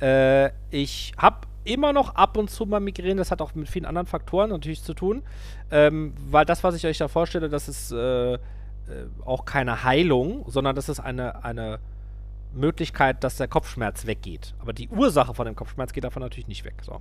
[0.00, 3.16] Äh, ich habe immer noch ab und zu mal Migräne.
[3.16, 5.22] Das hat auch mit vielen anderen Faktoren natürlich zu tun.
[5.70, 8.38] Ähm, weil das, was ich euch da vorstelle, das ist äh, äh,
[9.24, 11.78] auch keine Heilung, sondern das ist eine, eine
[12.52, 14.54] Möglichkeit, dass der Kopfschmerz weggeht.
[14.58, 16.74] Aber die Ursache von dem Kopfschmerz geht davon natürlich nicht weg.
[16.82, 17.00] So.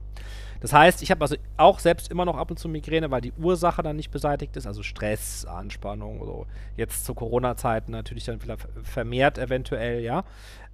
[0.60, 3.34] Das heißt, ich habe also auch selbst immer noch ab und zu Migräne, weil die
[3.34, 6.46] Ursache dann nicht beseitigt ist, also Stress, Anspannung, so.
[6.76, 10.24] jetzt zu Corona-Zeiten natürlich dann wieder vermehrt eventuell, ja.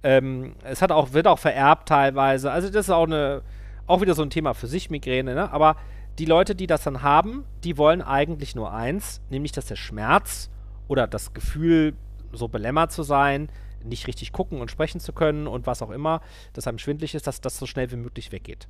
[0.02, 2.50] Ähm, es hat auch, wird auch vererbt teilweise.
[2.50, 3.42] Also das ist auch eine,
[3.86, 5.52] auch wieder so ein Thema für sich, Migräne, ne?
[5.52, 5.76] Aber
[6.18, 10.50] die Leute, die das dann haben, die wollen eigentlich nur eins, nämlich dass der Schmerz
[10.86, 11.94] oder das Gefühl,
[12.32, 13.48] so belämmert zu sein,
[13.84, 16.20] nicht richtig gucken und sprechen zu können und was auch immer,
[16.52, 18.68] dass einem schwindlig ist, dass das so schnell wie möglich weggeht.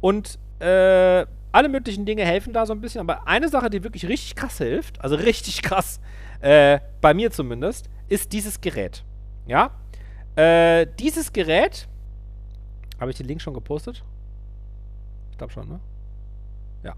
[0.00, 4.06] Und äh, alle möglichen Dinge helfen da so ein bisschen, aber eine Sache, die wirklich
[4.08, 6.00] richtig krass hilft, also richtig krass,
[6.40, 9.04] äh, bei mir zumindest, ist dieses Gerät.
[9.46, 9.70] Ja?
[10.36, 11.88] Äh, dieses Gerät,
[13.00, 14.04] habe ich den Link schon gepostet?
[15.30, 15.80] Ich glaube schon, ne?
[16.82, 16.94] Ja.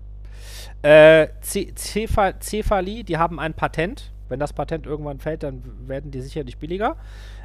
[0.83, 4.13] Äh, Cephali, die haben ein Patent.
[4.29, 6.97] Wenn das Patent irgendwann fällt, dann werden die sicherlich billiger.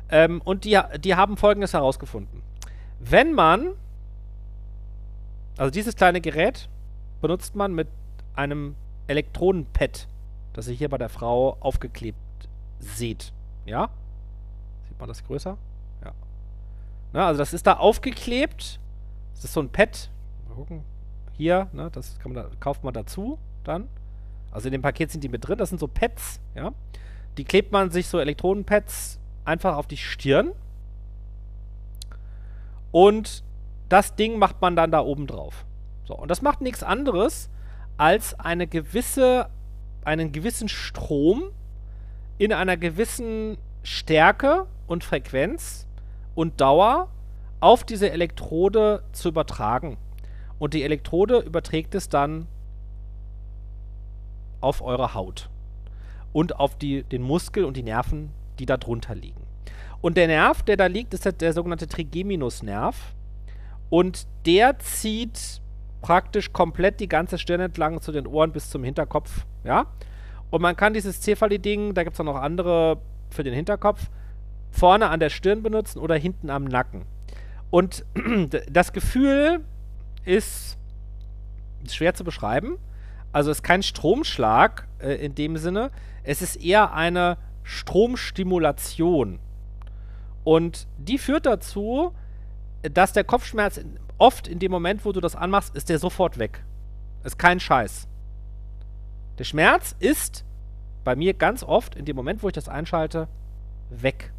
[0.09, 2.41] Ähm, und die, die haben folgendes herausgefunden.
[2.99, 3.73] Wenn man,
[5.57, 6.69] also dieses kleine Gerät
[7.21, 7.87] benutzt man mit
[8.35, 8.75] einem
[9.07, 10.07] Elektronenpad,
[10.53, 12.17] das ihr hier bei der Frau aufgeklebt
[12.79, 13.33] seht.
[13.65, 13.89] Ja?
[14.87, 15.57] Sieht man das größer?
[16.03, 16.11] Ja.
[17.13, 18.79] Na, also das ist da aufgeklebt.
[19.33, 20.09] Das ist so ein Pad.
[20.47, 20.83] Mal gucken.
[21.33, 23.87] Hier, ne, das man da, kauft man dazu dann.
[24.51, 25.57] Also in dem Paket sind die mit drin.
[25.57, 26.71] Das sind so Pads, ja.
[27.37, 30.51] Die klebt man sich so Elektronenpads einfach auf die Stirn,
[32.95, 33.43] Und
[33.89, 35.65] das Ding macht man dann da oben drauf.
[36.05, 37.49] So, und das macht nichts anderes,
[37.97, 39.49] als eine gewisse,
[40.05, 41.43] einen gewissen Strom
[42.37, 45.87] in einer gewissen Stärke und Frequenz
[46.35, 47.09] und Dauer
[47.59, 49.97] auf diese Elektrode zu übertragen.
[50.57, 52.47] Und die Elektrode überträgt es dann
[54.61, 55.49] auf eure Haut
[56.31, 59.41] und auf die, den Muskel und die Nerven, die da drunter liegen.
[60.01, 62.95] Und der Nerv, der da liegt, ist der, der sogenannte Trigeminusnerv.
[63.89, 65.61] Und der zieht
[66.01, 69.45] praktisch komplett die ganze Stirn entlang zu den Ohren bis zum Hinterkopf.
[69.63, 69.87] Ja?
[70.51, 72.99] Und man kann dieses Cephaliding, da gibt es auch noch andere
[73.29, 74.09] für den Hinterkopf,
[74.69, 77.05] vorne an der Stirn benutzen oder hinten am Nacken.
[77.71, 78.05] Und
[78.69, 79.65] das Gefühl
[80.23, 80.77] ist
[81.89, 82.77] schwer zu beschreiben.
[83.31, 85.91] Also es ist kein Stromschlag äh, in dem Sinne.
[86.23, 89.39] Es ist eher eine Stromstimulation.
[90.43, 92.13] Und die führt dazu,
[92.83, 93.81] dass der Kopfschmerz
[94.17, 96.63] oft in dem Moment, wo du das anmachst, ist der sofort weg.
[97.23, 98.07] Ist kein Scheiß.
[99.39, 100.45] Der Schmerz ist
[101.03, 103.27] bei mir ganz oft in dem Moment, wo ich das einschalte,
[103.89, 104.31] weg.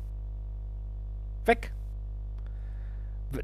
[1.44, 1.72] Weg.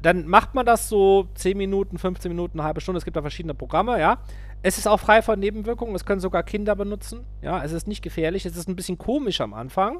[0.01, 2.97] Dann macht man das so 10 Minuten, 15 Minuten, eine halbe Stunde.
[2.97, 4.17] Es gibt da verschiedene Programme, ja.
[4.63, 5.93] Es ist auch frei von Nebenwirkungen.
[5.93, 7.25] Es können sogar Kinder benutzen.
[7.41, 8.45] Ja, es ist nicht gefährlich.
[8.45, 9.99] Es ist ein bisschen komisch am Anfang.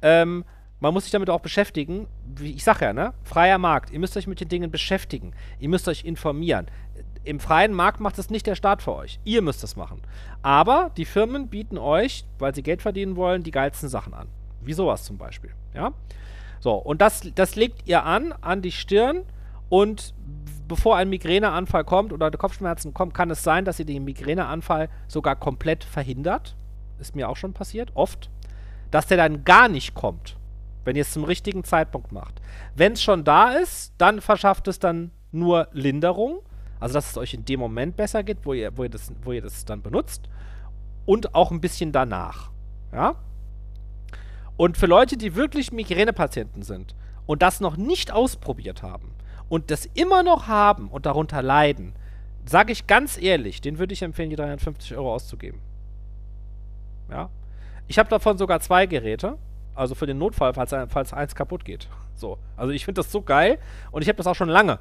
[0.00, 0.44] Ähm,
[0.78, 2.06] man muss sich damit auch beschäftigen.
[2.24, 3.14] Wie ich sage ja, ne?
[3.24, 3.90] Freier Markt.
[3.90, 5.32] Ihr müsst euch mit den Dingen beschäftigen.
[5.58, 6.66] Ihr müsst euch informieren.
[7.24, 9.18] Im freien Markt macht es nicht der Staat für euch.
[9.24, 10.00] Ihr müsst es machen.
[10.42, 14.28] Aber die Firmen bieten euch, weil sie Geld verdienen wollen, die geilsten Sachen an.
[14.62, 15.50] Wie sowas zum Beispiel.
[15.74, 15.92] Ja?
[16.60, 19.24] So, und das, das legt ihr an, an die Stirn
[19.68, 20.14] und
[20.68, 25.36] bevor ein Migräneanfall kommt oder Kopfschmerzen kommen, kann es sein, dass ihr den Migräneanfall sogar
[25.36, 26.56] komplett verhindert.
[26.98, 28.30] Ist mir auch schon passiert, oft.
[28.90, 30.36] Dass der dann gar nicht kommt,
[30.84, 32.40] wenn ihr es zum richtigen Zeitpunkt macht.
[32.74, 36.40] Wenn es schon da ist, dann verschafft es dann nur Linderung.
[36.78, 39.32] Also, dass es euch in dem Moment besser geht, wo ihr, wo ihr, das, wo
[39.32, 40.28] ihr das dann benutzt.
[41.04, 42.50] Und auch ein bisschen danach.
[42.92, 43.16] Ja?
[44.56, 46.94] Und für Leute, die wirklich Migränepatienten sind
[47.26, 49.12] und das noch nicht ausprobiert haben
[49.48, 51.94] und das immer noch haben und darunter leiden,
[52.44, 55.60] sage ich ganz ehrlich, den würde ich empfehlen, die 350 Euro auszugeben.
[57.10, 57.30] Ja.
[57.88, 59.38] Ich habe davon sogar zwei Geräte.
[59.74, 61.88] Also für den Notfall, falls, falls eins kaputt geht.
[62.14, 62.38] So.
[62.56, 63.58] Also ich finde das so geil
[63.90, 64.78] und ich habe das auch schon lange.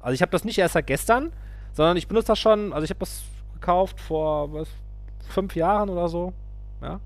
[0.00, 1.32] Also ich habe das nicht erst seit gestern,
[1.72, 3.22] sondern ich benutze das schon, also ich habe das
[3.54, 4.68] gekauft vor was,
[5.28, 6.32] fünf Jahren oder so.
[6.82, 7.00] Ja.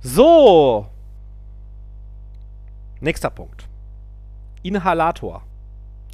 [0.00, 0.86] So.
[3.00, 3.68] Nächster Punkt.
[4.62, 5.42] Inhalator.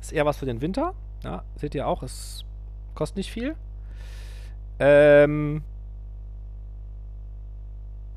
[0.00, 0.94] Ist eher was für den Winter.
[1.22, 2.44] Ja, seht ihr auch, es
[2.94, 3.56] kostet nicht viel.
[4.78, 5.62] Ähm.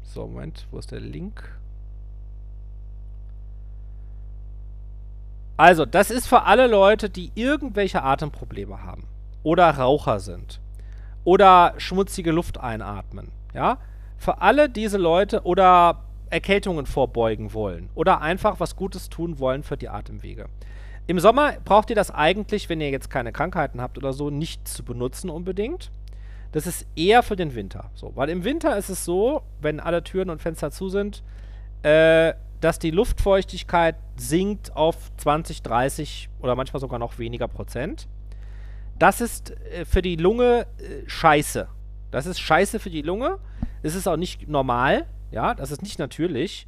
[0.04, 1.58] So, Moment, wo ist der Link?
[5.56, 9.08] Also, das ist für alle Leute, die irgendwelche Atemprobleme haben.
[9.44, 10.60] Oder Raucher sind.
[11.24, 13.32] Oder schmutzige Luft einatmen.
[13.54, 13.80] Ja?
[14.18, 19.78] für alle diese Leute oder Erkältungen vorbeugen wollen oder einfach was Gutes tun wollen für
[19.78, 20.48] die Atemwege.
[21.08, 24.68] Im Sommer braucht ihr das eigentlich, wenn ihr jetzt keine Krankheiten habt oder so, nicht
[24.68, 25.90] zu benutzen unbedingt.
[26.52, 27.92] Das ist eher für den Winter.
[27.94, 31.24] So, weil im Winter ist es so, wenn alle Türen und Fenster zu sind,
[31.84, 38.08] äh, dass die Luftfeuchtigkeit sinkt auf 20, 30 oder manchmal sogar noch weniger Prozent.
[39.00, 41.68] Das ist äh, für die Lunge äh, scheiße.
[42.12, 43.38] Das ist scheiße für die Lunge.
[43.84, 46.68] Es ist auch nicht normal, ja, das ist nicht natürlich,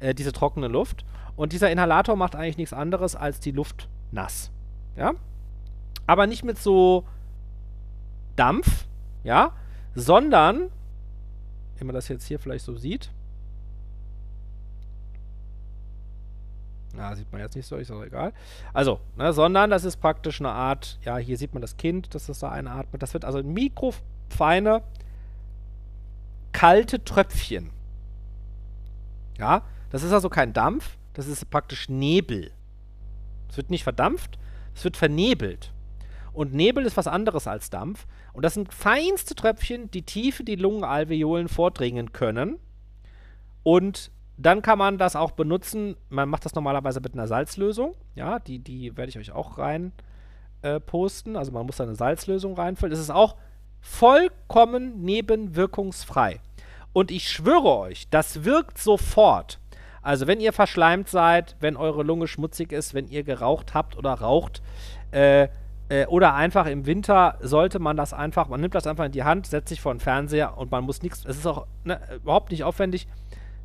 [0.00, 1.04] äh, diese trockene Luft.
[1.36, 4.50] Und dieser Inhalator macht eigentlich nichts anderes als die Luft nass,
[4.96, 5.12] ja.
[6.06, 7.04] Aber nicht mit so
[8.36, 8.86] Dampf,
[9.24, 9.52] ja,
[9.94, 10.70] sondern,
[11.78, 13.10] wenn man das jetzt hier vielleicht so sieht,
[16.96, 18.32] Na, sieht man jetzt nicht so, ist auch egal.
[18.72, 22.28] Also, ne, sondern das ist praktisch eine Art, ja, hier sieht man das Kind, das
[22.28, 23.02] ist da einatmet.
[23.02, 24.82] Das wird also mikrofeine
[26.52, 27.70] kalte Tröpfchen.
[29.38, 32.50] Ja, das ist also kein Dampf, das ist praktisch Nebel.
[33.48, 34.38] Es wird nicht verdampft,
[34.74, 35.72] es wird vernebelt.
[36.32, 38.06] Und Nebel ist was anderes als Dampf.
[38.32, 42.58] Und das sind feinste Tröpfchen, die tief in die Lungenalveolen vordringen können.
[43.62, 45.96] Und dann kann man das auch benutzen.
[46.08, 47.94] Man macht das normalerweise mit einer Salzlösung.
[48.16, 49.92] Ja, die, die werde ich euch auch rein
[50.62, 51.36] äh, posten.
[51.36, 52.92] Also man muss da eine Salzlösung reinfüllen.
[52.92, 53.36] Es ist auch
[53.80, 56.40] vollkommen nebenwirkungsfrei.
[56.94, 59.58] Und ich schwöre euch, das wirkt sofort.
[60.00, 64.12] Also wenn ihr verschleimt seid, wenn eure Lunge schmutzig ist, wenn ihr geraucht habt oder
[64.14, 64.62] raucht,
[65.10, 65.48] äh,
[65.88, 69.24] äh, oder einfach im Winter sollte man das einfach, man nimmt das einfach in die
[69.24, 72.50] Hand, setzt sich vor den Fernseher und man muss nichts, es ist auch ne, überhaupt
[72.50, 73.06] nicht aufwendig.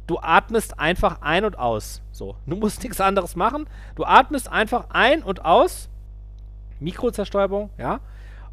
[0.07, 2.01] du atmest einfach ein und aus.
[2.11, 3.67] So, du musst nichts anderes machen.
[3.95, 5.87] Du atmest einfach ein und aus.
[6.79, 7.99] Mikrozerstäubung, ja.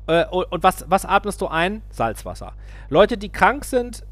[0.07, 1.83] Äh, und was, was atmest du ein?
[1.91, 2.53] Salzwasser.
[2.89, 4.05] Leute, die krank sind,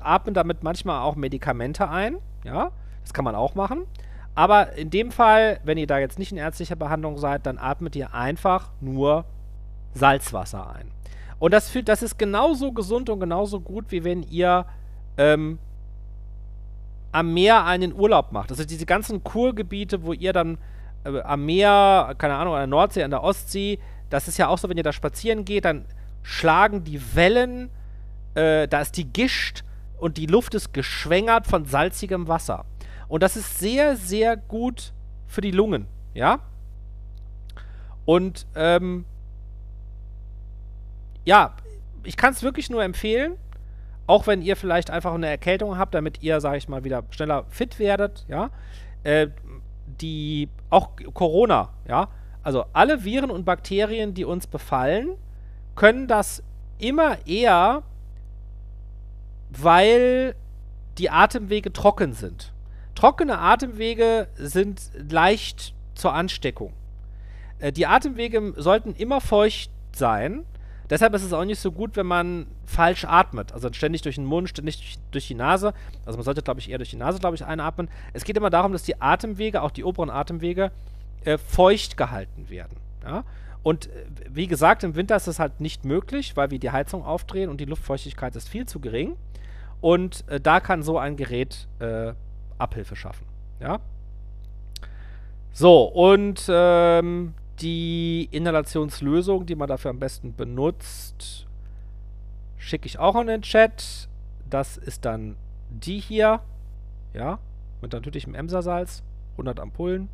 [0.00, 2.70] atmen damit manchmal auch Medikamente ein, ja.
[3.02, 3.86] Das kann man auch machen.
[4.34, 7.96] Aber in dem Fall, wenn ihr da jetzt nicht in ärztlicher Behandlung seid, dann atmet
[7.96, 9.24] ihr einfach nur
[9.94, 10.90] Salzwasser ein.
[11.38, 14.64] Und das, das ist genauso gesund und genauso gut, wie wenn ihr
[15.18, 15.58] ähm,
[17.10, 18.50] am Meer einen Urlaub macht.
[18.50, 20.58] Also diese ganzen Kurgebiete, wo ihr dann
[21.04, 24.58] äh, am Meer, keine Ahnung, an der Nordsee, an der Ostsee, das ist ja auch
[24.58, 25.84] so, wenn ihr da spazieren geht, dann
[26.22, 27.70] schlagen die Wellen,
[28.34, 29.64] äh, da ist die Gischt
[29.98, 32.64] und die Luft ist geschwängert von salzigem Wasser.
[33.08, 34.92] Und das ist sehr, sehr gut
[35.26, 36.40] für die Lungen, ja?
[38.04, 39.04] Und, ähm,
[41.24, 41.54] ja,
[42.04, 43.36] ich kann es wirklich nur empfehlen,
[44.06, 47.44] auch wenn ihr vielleicht einfach eine Erkältung habt, damit ihr, sage ich mal, wieder schneller
[47.48, 48.50] fit werdet, ja?
[49.04, 49.28] Äh,
[50.00, 52.08] die, auch Corona, ja?
[52.42, 55.10] Also alle Viren und Bakterien, die uns befallen,
[55.76, 56.42] können das
[56.78, 57.82] immer eher,
[59.60, 60.34] weil
[60.98, 62.52] die Atemwege trocken sind.
[62.94, 66.72] Trockene Atemwege sind leicht zur Ansteckung.
[67.58, 70.44] Äh, die Atemwege sollten immer feucht sein.
[70.90, 73.52] Deshalb ist es auch nicht so gut, wenn man falsch atmet.
[73.52, 75.72] Also ständig durch den Mund, ständig durch, die Nase.
[76.04, 77.88] Also man sollte, glaube ich, eher durch die Nase, glaube ich, einatmen.
[78.12, 80.70] Es geht immer darum, dass die Atemwege, auch die oberen Atemwege,
[81.24, 82.76] äh, feucht gehalten werden.
[83.04, 83.24] Ja?
[83.62, 87.04] Und äh, wie gesagt, im Winter ist das halt nicht möglich, weil wir die Heizung
[87.04, 89.16] aufdrehen und die Luftfeuchtigkeit ist viel zu gering.
[89.82, 92.14] Und äh, da kann so ein Gerät äh,
[92.56, 93.26] Abhilfe schaffen.
[93.60, 93.80] Ja.
[95.52, 101.46] So, und ähm, die Inhalationslösung, die man dafür am besten benutzt,
[102.56, 104.08] schicke ich auch in den Chat.
[104.48, 105.36] Das ist dann
[105.68, 106.40] die hier.
[107.12, 107.40] Ja,
[107.82, 109.02] mit natürlichem Emsersalz.
[109.32, 110.08] 100 Ampullen.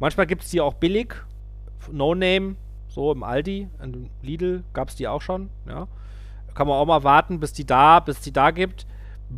[0.00, 1.14] Manchmal gibt es die auch billig.
[1.90, 2.56] No Name.
[2.88, 3.68] So im Aldi.
[3.80, 5.50] In Lidl gab es die auch schon.
[5.68, 5.86] Ja.
[6.54, 8.86] Kann man auch mal warten, bis die da, bis die da gibt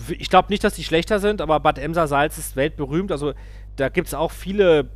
[0.09, 3.13] ich glaube nicht, dass die schlechter sind, aber Bad Emser Salz ist weltberühmt.
[3.13, 3.35] Also
[3.77, 4.89] da gibt es auch viele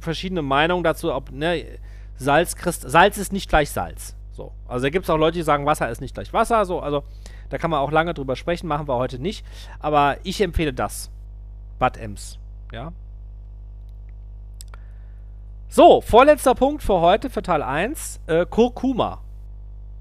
[0.00, 1.78] verschiedene Meinungen dazu, ob ne,
[2.16, 4.16] Salz, Christ, Salz ist nicht gleich Salz.
[4.32, 4.52] So.
[4.66, 6.64] Also da gibt es auch Leute, die sagen, Wasser ist nicht gleich Wasser.
[6.64, 6.80] So.
[6.80, 7.04] Also
[7.50, 9.44] da kann man auch lange drüber sprechen, machen wir heute nicht.
[9.78, 11.10] Aber ich empfehle das.
[11.78, 12.38] Bad Ems.
[12.72, 12.92] Ja.
[15.68, 18.20] So, vorletzter Punkt für heute, für Teil 1.
[18.26, 19.22] Äh, Kurkuma.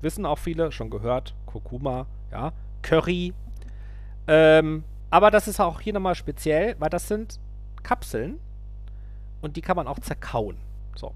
[0.01, 1.35] Wissen auch viele, schon gehört.
[1.45, 2.53] Kurkuma, ja.
[2.81, 3.33] Curry,
[4.27, 7.39] ähm, aber das ist auch hier nochmal speziell, weil das sind
[7.83, 8.39] Kapseln
[9.41, 10.57] und die kann man auch zerkauen.
[10.95, 11.13] So.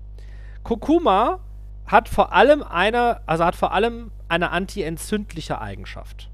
[0.64, 1.40] Kurkuma
[1.86, 6.30] hat vor allem eine, also hat vor allem eine antientzündliche Eigenschaft.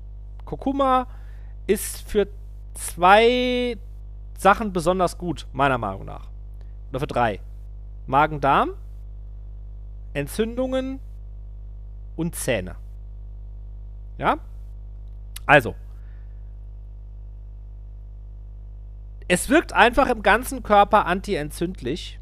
[0.46, 1.08] Kurkuma
[1.68, 2.28] ist für
[2.74, 3.78] zwei
[4.38, 6.30] Sachen besonders gut, meiner Meinung nach.
[6.90, 7.42] Oder für drei.
[8.08, 8.72] Magen-Darm,
[10.14, 11.00] Entzündungen
[12.22, 12.76] und Zähne.
[14.18, 14.38] Ja?
[15.46, 15.76] Also,
[19.34, 22.20] Es wirkt einfach im ganzen Körper antientzündlich.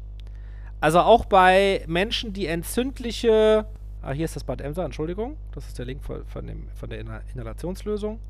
[0.80, 3.66] Also auch bei Menschen, die entzündliche.
[4.00, 5.36] Ah, hier ist das Bad Emser, Entschuldigung.
[5.50, 7.00] Das ist der Link von, von, dem, von der
[7.34, 8.20] Inhalationslösung.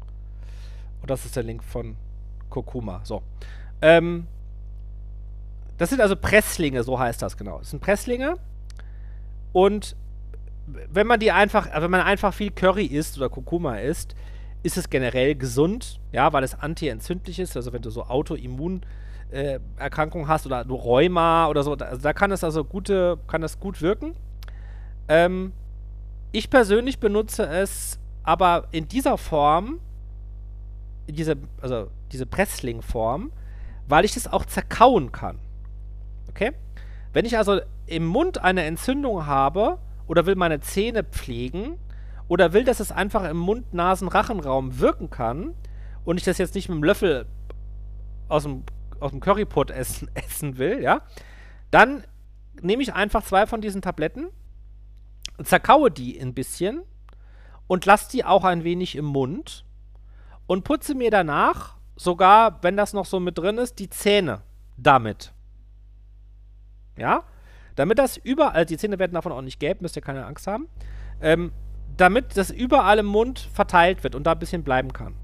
[1.03, 1.95] Und das ist der Link von
[2.49, 3.03] Kurkuma.
[3.05, 3.23] So.
[3.83, 4.27] Ähm,
[5.77, 7.59] das sind also Presslinge, so heißt das genau.
[7.59, 8.39] Das sind Presslinge.
[9.53, 9.95] Und
[10.91, 14.15] wenn man die einfach, wenn man einfach viel Curry isst oder Kurkuma isst,
[14.63, 17.57] ist es generell gesund, ja, weil es antientzündlich ist.
[17.57, 22.13] Also wenn du so Autoimmunerkrankungen äh, hast oder du Rheuma oder so, da, also da
[22.13, 24.15] kann es also gute, kann das gut wirken.
[25.09, 25.53] Ähm,
[26.33, 29.81] ich persönlich benutze es aber in dieser Form,
[31.07, 33.33] in diese, also diese Pressling-Form,
[33.89, 35.39] weil ich es auch zerkauen kann.
[36.29, 36.53] Okay?
[37.13, 39.79] Wenn ich also im Mund eine Entzündung habe
[40.11, 41.79] oder will meine Zähne pflegen,
[42.27, 45.55] oder will, dass es einfach im Mund-Nasen-Rachenraum wirken kann
[46.05, 47.27] und ich das jetzt nicht mit dem Löffel
[48.29, 48.65] aus dem,
[48.99, 51.03] aus dem Currypot essen, essen will, ja,
[51.71, 52.03] dann
[52.61, 54.31] nehme ich einfach zwei von diesen Tabletten,
[55.45, 56.83] zerkaue die ein bisschen
[57.69, 59.65] und lasse die auch ein wenig im Mund
[60.49, 64.43] und putze mir danach, sogar wenn das noch so mit drin ist, die Zähne
[64.77, 65.33] damit.
[66.97, 67.23] Ja?
[67.77, 70.69] Damit das überall, die Zähne werden davon auch nicht gelb, müsst ihr keine Angst haben.
[71.21, 71.53] Ähm,
[71.97, 75.15] damit das überall im Mund verteilt wird und da ein bisschen bleiben kann.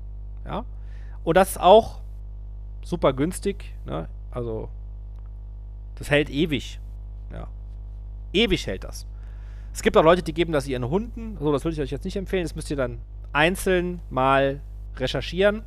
[0.44, 0.64] Ja.
[1.24, 2.00] Und das ist auch
[2.82, 3.74] super günstig.
[3.84, 4.08] Ne?
[4.30, 4.68] Also,
[5.96, 6.78] das hält ewig.
[7.32, 7.48] Ja.
[8.32, 9.06] Ewig hält das.
[9.72, 11.36] Es gibt auch Leute, die geben das ihren Hunden.
[11.40, 12.44] So, das würde ich euch jetzt nicht empfehlen.
[12.44, 12.98] Das müsst ihr dann
[13.32, 14.60] einzeln mal
[14.96, 15.62] recherchieren.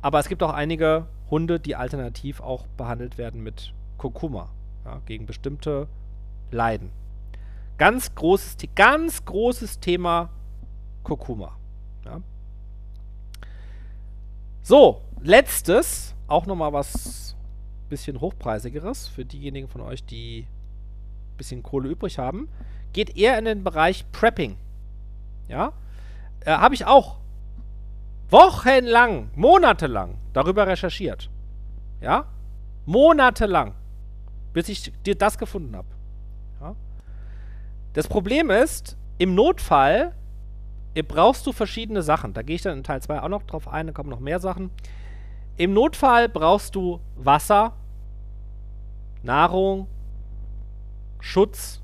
[0.00, 4.50] Aber es gibt auch einige Hunde, die alternativ auch behandelt werden mit Kurkuma.
[4.84, 5.88] Ja, gegen bestimmte
[6.50, 6.90] Leiden.
[7.78, 10.30] Ganz großes, ganz großes Thema
[11.02, 11.56] Kurkuma.
[12.04, 12.20] Ja.
[14.62, 17.24] So, letztes, auch nochmal was
[17.88, 20.46] bisschen hochpreisigeres für diejenigen von euch, die
[21.32, 22.48] ein bisschen Kohle übrig haben,
[22.92, 24.56] geht eher in den Bereich Prepping.
[25.48, 25.72] Ja,
[26.40, 27.18] äh, habe ich auch
[28.30, 31.30] wochenlang, monatelang darüber recherchiert.
[32.00, 32.26] Ja,
[32.86, 33.74] monatelang,
[34.52, 35.88] bis ich dir das gefunden habe.
[37.94, 40.14] Das Problem ist, im Notfall
[41.08, 42.34] brauchst du verschiedene Sachen.
[42.34, 44.40] Da gehe ich dann in Teil 2 auch noch drauf ein, da kommen noch mehr
[44.40, 44.70] Sachen.
[45.56, 47.72] Im Notfall brauchst du Wasser,
[49.22, 49.86] Nahrung,
[51.20, 51.80] Schutz,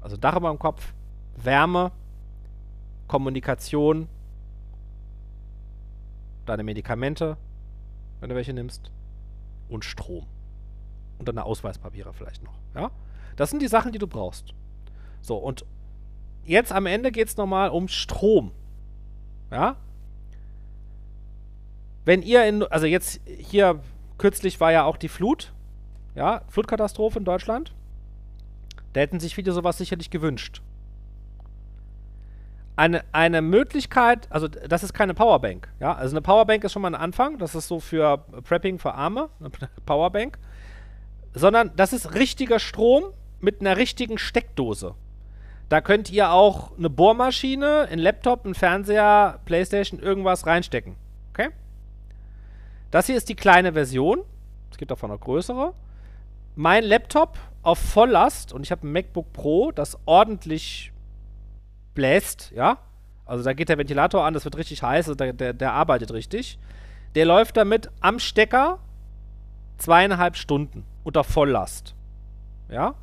[0.00, 0.94] also Dach über dem Kopf,
[1.36, 1.90] Wärme,
[3.08, 4.08] Kommunikation,
[6.46, 7.36] deine Medikamente,
[8.20, 8.92] wenn du welche nimmst,
[9.68, 10.26] und Strom.
[11.18, 12.54] Und deine Ausweispapiere vielleicht noch.
[12.74, 12.90] Ja?
[13.36, 14.54] Das sind die Sachen, die du brauchst.
[15.20, 15.64] So, und
[16.44, 18.52] jetzt am Ende geht es nochmal um Strom.
[19.50, 19.76] Ja?
[22.04, 23.80] wenn ihr in, also jetzt hier
[24.18, 25.52] kürzlich war ja auch die Flut,
[26.14, 27.72] ja, Flutkatastrophe in Deutschland.
[28.92, 30.60] Da hätten sich viele sowas sicherlich gewünscht.
[32.74, 36.94] Eine, eine Möglichkeit, also das ist keine Powerbank, ja, also eine Powerbank ist schon mal
[36.94, 39.50] ein Anfang, das ist so für Prepping für Arme, eine
[39.86, 40.38] Powerbank,
[41.34, 43.04] sondern das ist richtiger Strom
[43.42, 44.94] mit einer richtigen Steckdose.
[45.68, 50.96] Da könnt ihr auch eine Bohrmaschine, einen Laptop, einen Fernseher, Playstation, irgendwas reinstecken.
[51.30, 51.48] Okay?
[52.90, 54.20] Das hier ist die kleine Version.
[54.70, 55.74] Es gibt davon noch größere.
[56.54, 60.92] Mein Laptop auf Volllast und ich habe ein MacBook Pro, das ordentlich
[61.94, 62.78] bläst, ja.
[63.24, 66.12] Also da geht der Ventilator an, das wird richtig heiß, also der, der, der arbeitet
[66.12, 66.58] richtig.
[67.14, 68.78] Der läuft damit am Stecker
[69.78, 71.94] zweieinhalb Stunden unter Volllast.
[72.68, 72.94] Ja.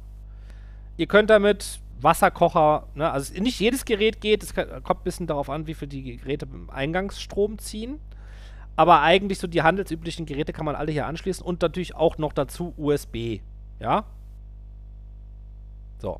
[0.99, 5.49] Ihr könnt damit Wasserkocher, ne, also nicht jedes Gerät geht, es kommt ein bisschen darauf
[5.49, 8.01] an, wie viel die Geräte im Eingangsstrom ziehen.
[8.75, 12.33] Aber eigentlich so die handelsüblichen Geräte kann man alle hier anschließen und natürlich auch noch
[12.33, 13.39] dazu USB.
[13.79, 14.03] Ja?
[15.99, 16.19] So.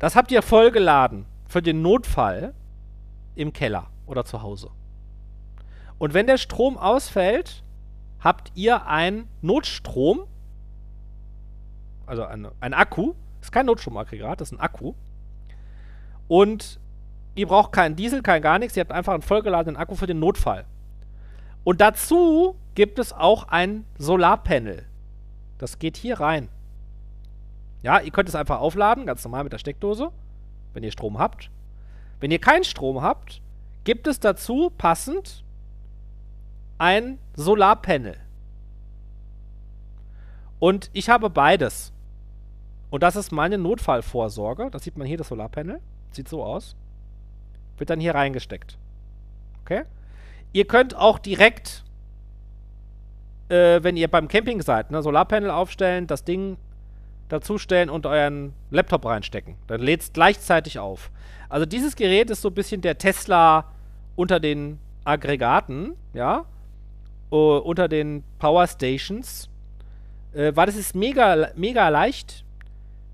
[0.00, 2.52] Das habt ihr vollgeladen für den Notfall
[3.36, 4.70] im Keller oder zu Hause.
[5.98, 7.62] Und wenn der Strom ausfällt,
[8.18, 10.26] habt ihr einen Notstrom,
[12.06, 13.14] also ein, ein Akku,
[13.46, 14.94] ist kein Notstromaggregat, das ist ein Akku.
[16.28, 16.80] Und
[17.34, 20.18] ihr braucht keinen Diesel, kein gar nichts, ihr habt einfach einen vollgeladenen Akku für den
[20.18, 20.64] Notfall.
[21.64, 24.86] Und dazu gibt es auch ein Solarpanel.
[25.58, 26.48] Das geht hier rein.
[27.82, 30.10] Ja, ihr könnt es einfach aufladen, ganz normal mit der Steckdose,
[30.72, 31.50] wenn ihr Strom habt.
[32.20, 33.40] Wenn ihr keinen Strom habt,
[33.84, 35.44] gibt es dazu passend
[36.78, 38.16] ein Solarpanel.
[40.58, 41.92] Und ich habe beides.
[42.90, 44.68] Und das ist meine Notfallvorsorge.
[44.70, 45.80] Das sieht man hier, das Solarpanel.
[46.12, 46.76] Sieht so aus.
[47.78, 48.78] Wird dann hier reingesteckt.
[49.62, 49.84] Okay?
[50.52, 51.84] Ihr könnt auch direkt,
[53.48, 56.56] äh, wenn ihr beim Camping seid, ne, Solarpanel aufstellen, das Ding
[57.28, 59.56] dazustellen und euren Laptop reinstecken.
[59.66, 61.10] Dann lädt es gleichzeitig auf.
[61.48, 63.72] Also dieses Gerät ist so ein bisschen der Tesla
[64.14, 66.46] unter den Aggregaten, ja,
[67.30, 69.48] uh, unter den Power Stations,
[70.32, 72.45] äh, weil es ist mega, mega leicht,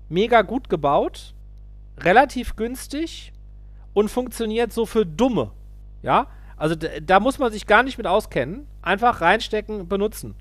[0.09, 1.33] mega gut gebaut,
[1.97, 3.33] relativ günstig
[3.93, 5.51] und funktioniert so für Dumme,
[6.01, 6.27] ja.
[6.57, 8.67] Also da muss man sich gar nicht mit auskennen.
[8.81, 10.35] Einfach reinstecken, benutzen.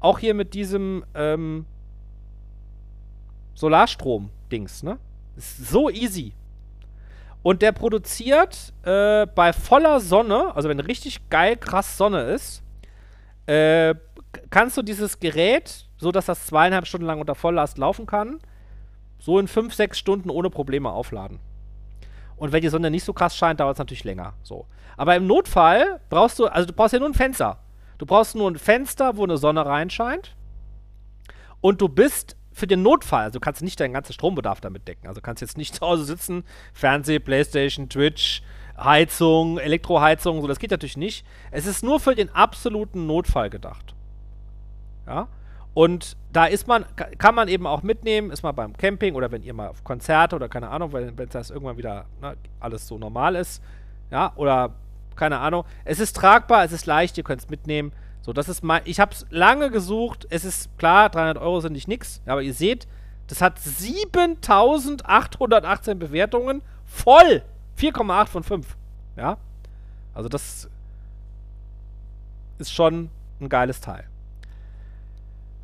[0.00, 1.66] Auch hier mit diesem ähm,
[3.54, 4.98] Solarstrom-Dings, ne?
[5.36, 6.32] Ist so easy.
[7.42, 12.62] Und der produziert äh, bei voller Sonne, also wenn richtig geil krass Sonne ist,
[13.46, 13.94] äh,
[14.50, 18.40] kannst du dieses Gerät, so dass das zweieinhalb Stunden lang unter Volllast laufen kann,
[19.18, 21.40] so in fünf, sechs Stunden ohne Probleme aufladen.
[22.36, 24.34] Und wenn die Sonne nicht so krass scheint, dauert es natürlich länger.
[24.42, 24.66] So.
[24.96, 27.58] Aber im Notfall brauchst du, also du brauchst ja nur ein Fenster.
[27.98, 30.36] Du brauchst nur ein Fenster, wo eine Sonne reinscheint.
[31.60, 35.06] Und du bist für den Notfall, also du kannst nicht deinen ganzen Strombedarf damit decken.
[35.06, 38.42] Also du kannst jetzt nicht zu Hause sitzen, Fernseh, Playstation, Twitch,
[38.76, 41.26] Heizung, Elektroheizung, so, das geht natürlich nicht.
[41.50, 43.94] Es ist nur für den absoluten Notfall gedacht.
[45.06, 45.28] Ja?
[45.78, 49.44] Und da ist man, kann man eben auch mitnehmen, ist mal beim Camping oder wenn
[49.44, 52.98] ihr mal auf Konzerte oder keine Ahnung, wenn, wenn das irgendwann wieder ne, alles so
[52.98, 53.62] normal ist,
[54.10, 54.72] ja, oder
[55.14, 55.64] keine Ahnung.
[55.84, 57.92] Es ist tragbar, es ist leicht, ihr könnt es mitnehmen.
[58.22, 61.74] So, das ist mein, ich habe es lange gesucht, es ist klar, 300 Euro sind
[61.74, 62.88] nicht nix, aber ihr seht,
[63.28, 67.44] das hat 7818 Bewertungen, voll,
[67.78, 68.76] 4,8 von 5,
[69.16, 69.38] ja.
[70.12, 70.68] Also das
[72.58, 73.10] ist schon
[73.40, 74.08] ein geiles Teil.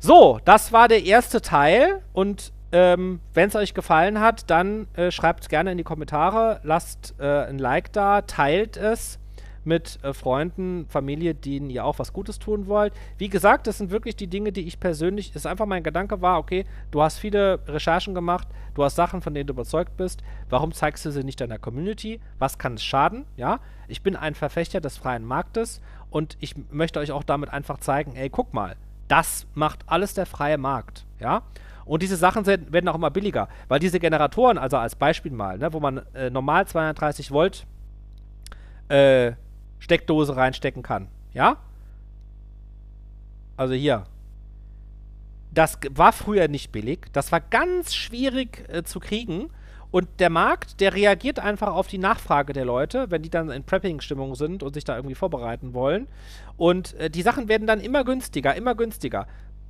[0.07, 5.09] So, das war der erste Teil und ähm, wenn es euch gefallen hat, dann äh,
[5.09, 9.17] schreibt es gerne in die Kommentare, lasst äh, ein Like da, teilt es
[9.63, 12.93] mit äh, Freunden, Familie, denen ihr auch was Gutes tun wollt.
[13.17, 16.37] Wie gesagt, das sind wirklich die Dinge, die ich persönlich, ist einfach mein Gedanke war,
[16.37, 20.71] okay, du hast viele Recherchen gemacht, du hast Sachen, von denen du überzeugt bist, warum
[20.71, 22.19] zeigst du sie nicht deiner Community?
[22.37, 23.25] Was kann es schaden?
[23.37, 25.81] Ja, ich bin ein Verfechter des freien Marktes
[26.11, 28.75] und ich möchte euch auch damit einfach zeigen, ey, guck mal,
[29.07, 31.43] das macht alles der freie Markt, ja?
[31.85, 35.71] Und diese Sachen werden auch immer billiger, weil diese Generatoren, also als Beispiel mal, ne,
[35.71, 37.67] wo man äh, normal 230 Volt
[38.89, 39.33] äh,
[39.77, 41.07] Steckdose reinstecken kann.
[41.33, 41.57] Ja?
[43.55, 44.05] Also hier.
[45.51, 47.05] Das war früher nicht billig.
[47.13, 49.51] Das war ganz schwierig äh, zu kriegen.
[49.95, 53.63] Und der Markt, der reagiert einfach auf die Nachfrage der Leute, wenn die dann in
[53.63, 56.09] Prepping-Stimmung sind und sich da irgendwie vorbereiten wollen.
[56.57, 59.25] Und äh, die Sachen werden dann immer günstiger, immer günstiger.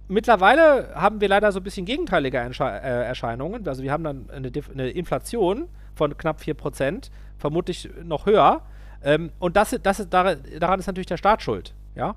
[0.07, 3.67] Mittlerweile haben wir leider so ein bisschen gegenteilige Entsche äh, Erscheinungen.
[3.67, 8.63] Also wir haben dann eine, eine Inflation von knapp 4%, vermutlich noch höher.
[9.03, 11.75] Ähm, und das, das daran ist natürlich der Staat schuld.
[11.93, 12.15] Ja?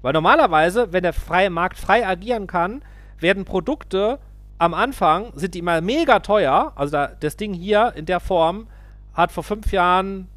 [0.00, 2.80] Weil normalerweise, wenn der freie Markt frei agieren kann,
[3.18, 4.20] werden Produkte
[4.62, 6.70] am Anfang, sind die immer mega teuer.
[6.76, 8.68] Also da, das Ding hier in der Form
[9.12, 10.28] hat vor fünf Jahren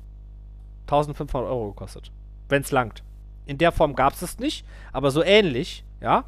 [0.87, 2.11] 1500 Euro gekostet.
[2.49, 3.03] Wenn es langt.
[3.45, 6.23] In der Form gab es es nicht, aber so ähnlich, ja,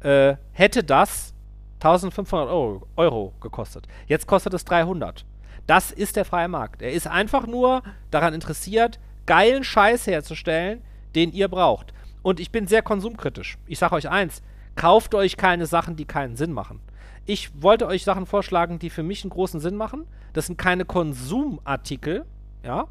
[0.00, 1.34] äh, hätte das
[1.80, 3.86] 1500 Euro, Euro gekostet.
[4.06, 5.26] Jetzt kostet es 300.
[5.66, 6.80] Das ist der freie Markt.
[6.80, 10.82] Er ist einfach nur daran interessiert, geilen Scheiß herzustellen,
[11.14, 11.92] den ihr braucht.
[12.22, 13.58] Und ich bin sehr konsumkritisch.
[13.66, 14.40] Ich sage euch eins,
[14.76, 16.80] kauft euch keine Sachen, die keinen Sinn machen.
[17.26, 20.06] Ich wollte euch Sachen vorschlagen, die für mich einen großen Sinn machen.
[20.32, 22.24] Das sind keine Konsumartikel,
[22.62, 22.86] ja.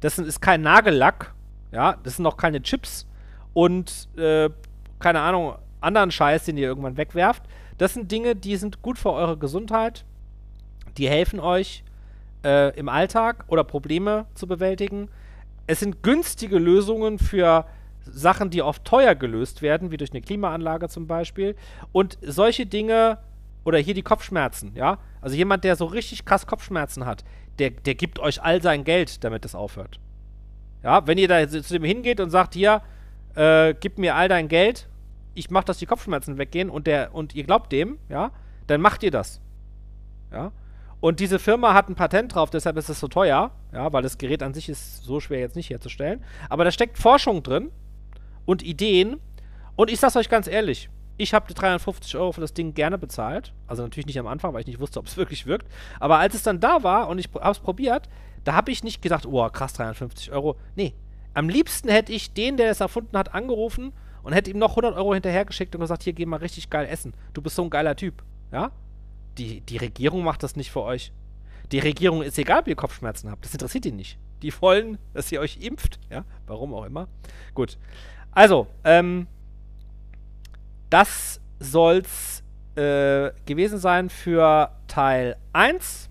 [0.00, 1.34] Das ist kein Nagellack,
[1.72, 1.96] ja.
[2.02, 3.06] Das sind auch keine Chips
[3.52, 4.50] und, äh,
[4.98, 7.42] keine Ahnung, anderen Scheiß, den ihr irgendwann wegwerft.
[7.78, 10.04] Das sind Dinge, die sind gut für eure Gesundheit.
[10.96, 11.84] Die helfen euch
[12.44, 15.08] äh, im Alltag oder Probleme zu bewältigen.
[15.66, 17.66] Es sind günstige Lösungen für
[18.02, 21.56] Sachen, die oft teuer gelöst werden, wie durch eine Klimaanlage zum Beispiel.
[21.92, 23.18] Und solche Dinge,
[23.64, 24.98] oder hier die Kopfschmerzen, ja.
[25.20, 27.24] Also jemand, der so richtig krass Kopfschmerzen hat,
[27.58, 29.98] der, der gibt euch all sein Geld, damit es aufhört.
[30.82, 32.82] Ja, wenn ihr da zu dem hingeht und sagt, hier,
[33.34, 34.88] äh, gib mir all dein Geld,
[35.34, 38.30] ich mach, dass die Kopfschmerzen weggehen und der, und ihr glaubt dem, ja,
[38.66, 39.40] dann macht ihr das.
[40.30, 40.52] Ja.
[41.00, 44.18] Und diese Firma hat ein Patent drauf, deshalb ist es so teuer, ja, weil das
[44.18, 46.24] Gerät an sich ist so schwer jetzt nicht herzustellen.
[46.48, 47.70] Aber da steckt Forschung drin
[48.44, 49.20] und Ideen.
[49.76, 53.52] Und ich sag's euch ganz ehrlich, ich habe 350 Euro für das Ding gerne bezahlt.
[53.66, 55.68] Also natürlich nicht am Anfang, weil ich nicht wusste, ob es wirklich wirkt.
[56.00, 58.08] Aber als es dann da war und ich hab's probiert,
[58.42, 60.56] da habe ich nicht gedacht, oh, krass, 350 Euro.
[60.74, 60.94] Nee,
[61.32, 63.92] am liebsten hätte ich den, der es erfunden hat, angerufen
[64.22, 67.14] und hätte ihm noch 100 Euro hinterhergeschickt und gesagt, hier, geh mal richtig geil essen.
[67.32, 68.22] Du bist so ein geiler Typ.
[68.52, 68.72] Ja?
[69.38, 71.12] Die, die Regierung macht das nicht für euch.
[71.72, 73.44] Die Regierung ist egal, ob ihr Kopfschmerzen habt.
[73.44, 74.18] Das interessiert die nicht.
[74.42, 75.98] Die wollen, dass ihr euch impft.
[76.10, 77.08] Ja, warum auch immer.
[77.54, 77.78] Gut.
[78.32, 79.26] Also, ähm,
[80.94, 82.44] das soll's
[82.76, 86.08] äh, gewesen sein für Teil 1.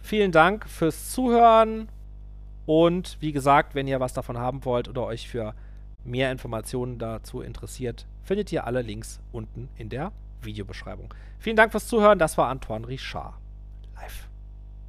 [0.00, 1.90] Vielen Dank fürs Zuhören.
[2.64, 5.54] Und wie gesagt, wenn ihr was davon haben wollt oder euch für
[6.04, 10.10] mehr Informationen dazu interessiert, findet ihr alle Links unten in der
[10.40, 11.12] Videobeschreibung.
[11.38, 12.18] Vielen Dank fürs Zuhören.
[12.18, 13.34] Das war Antoine Richard.
[13.96, 14.29] Live.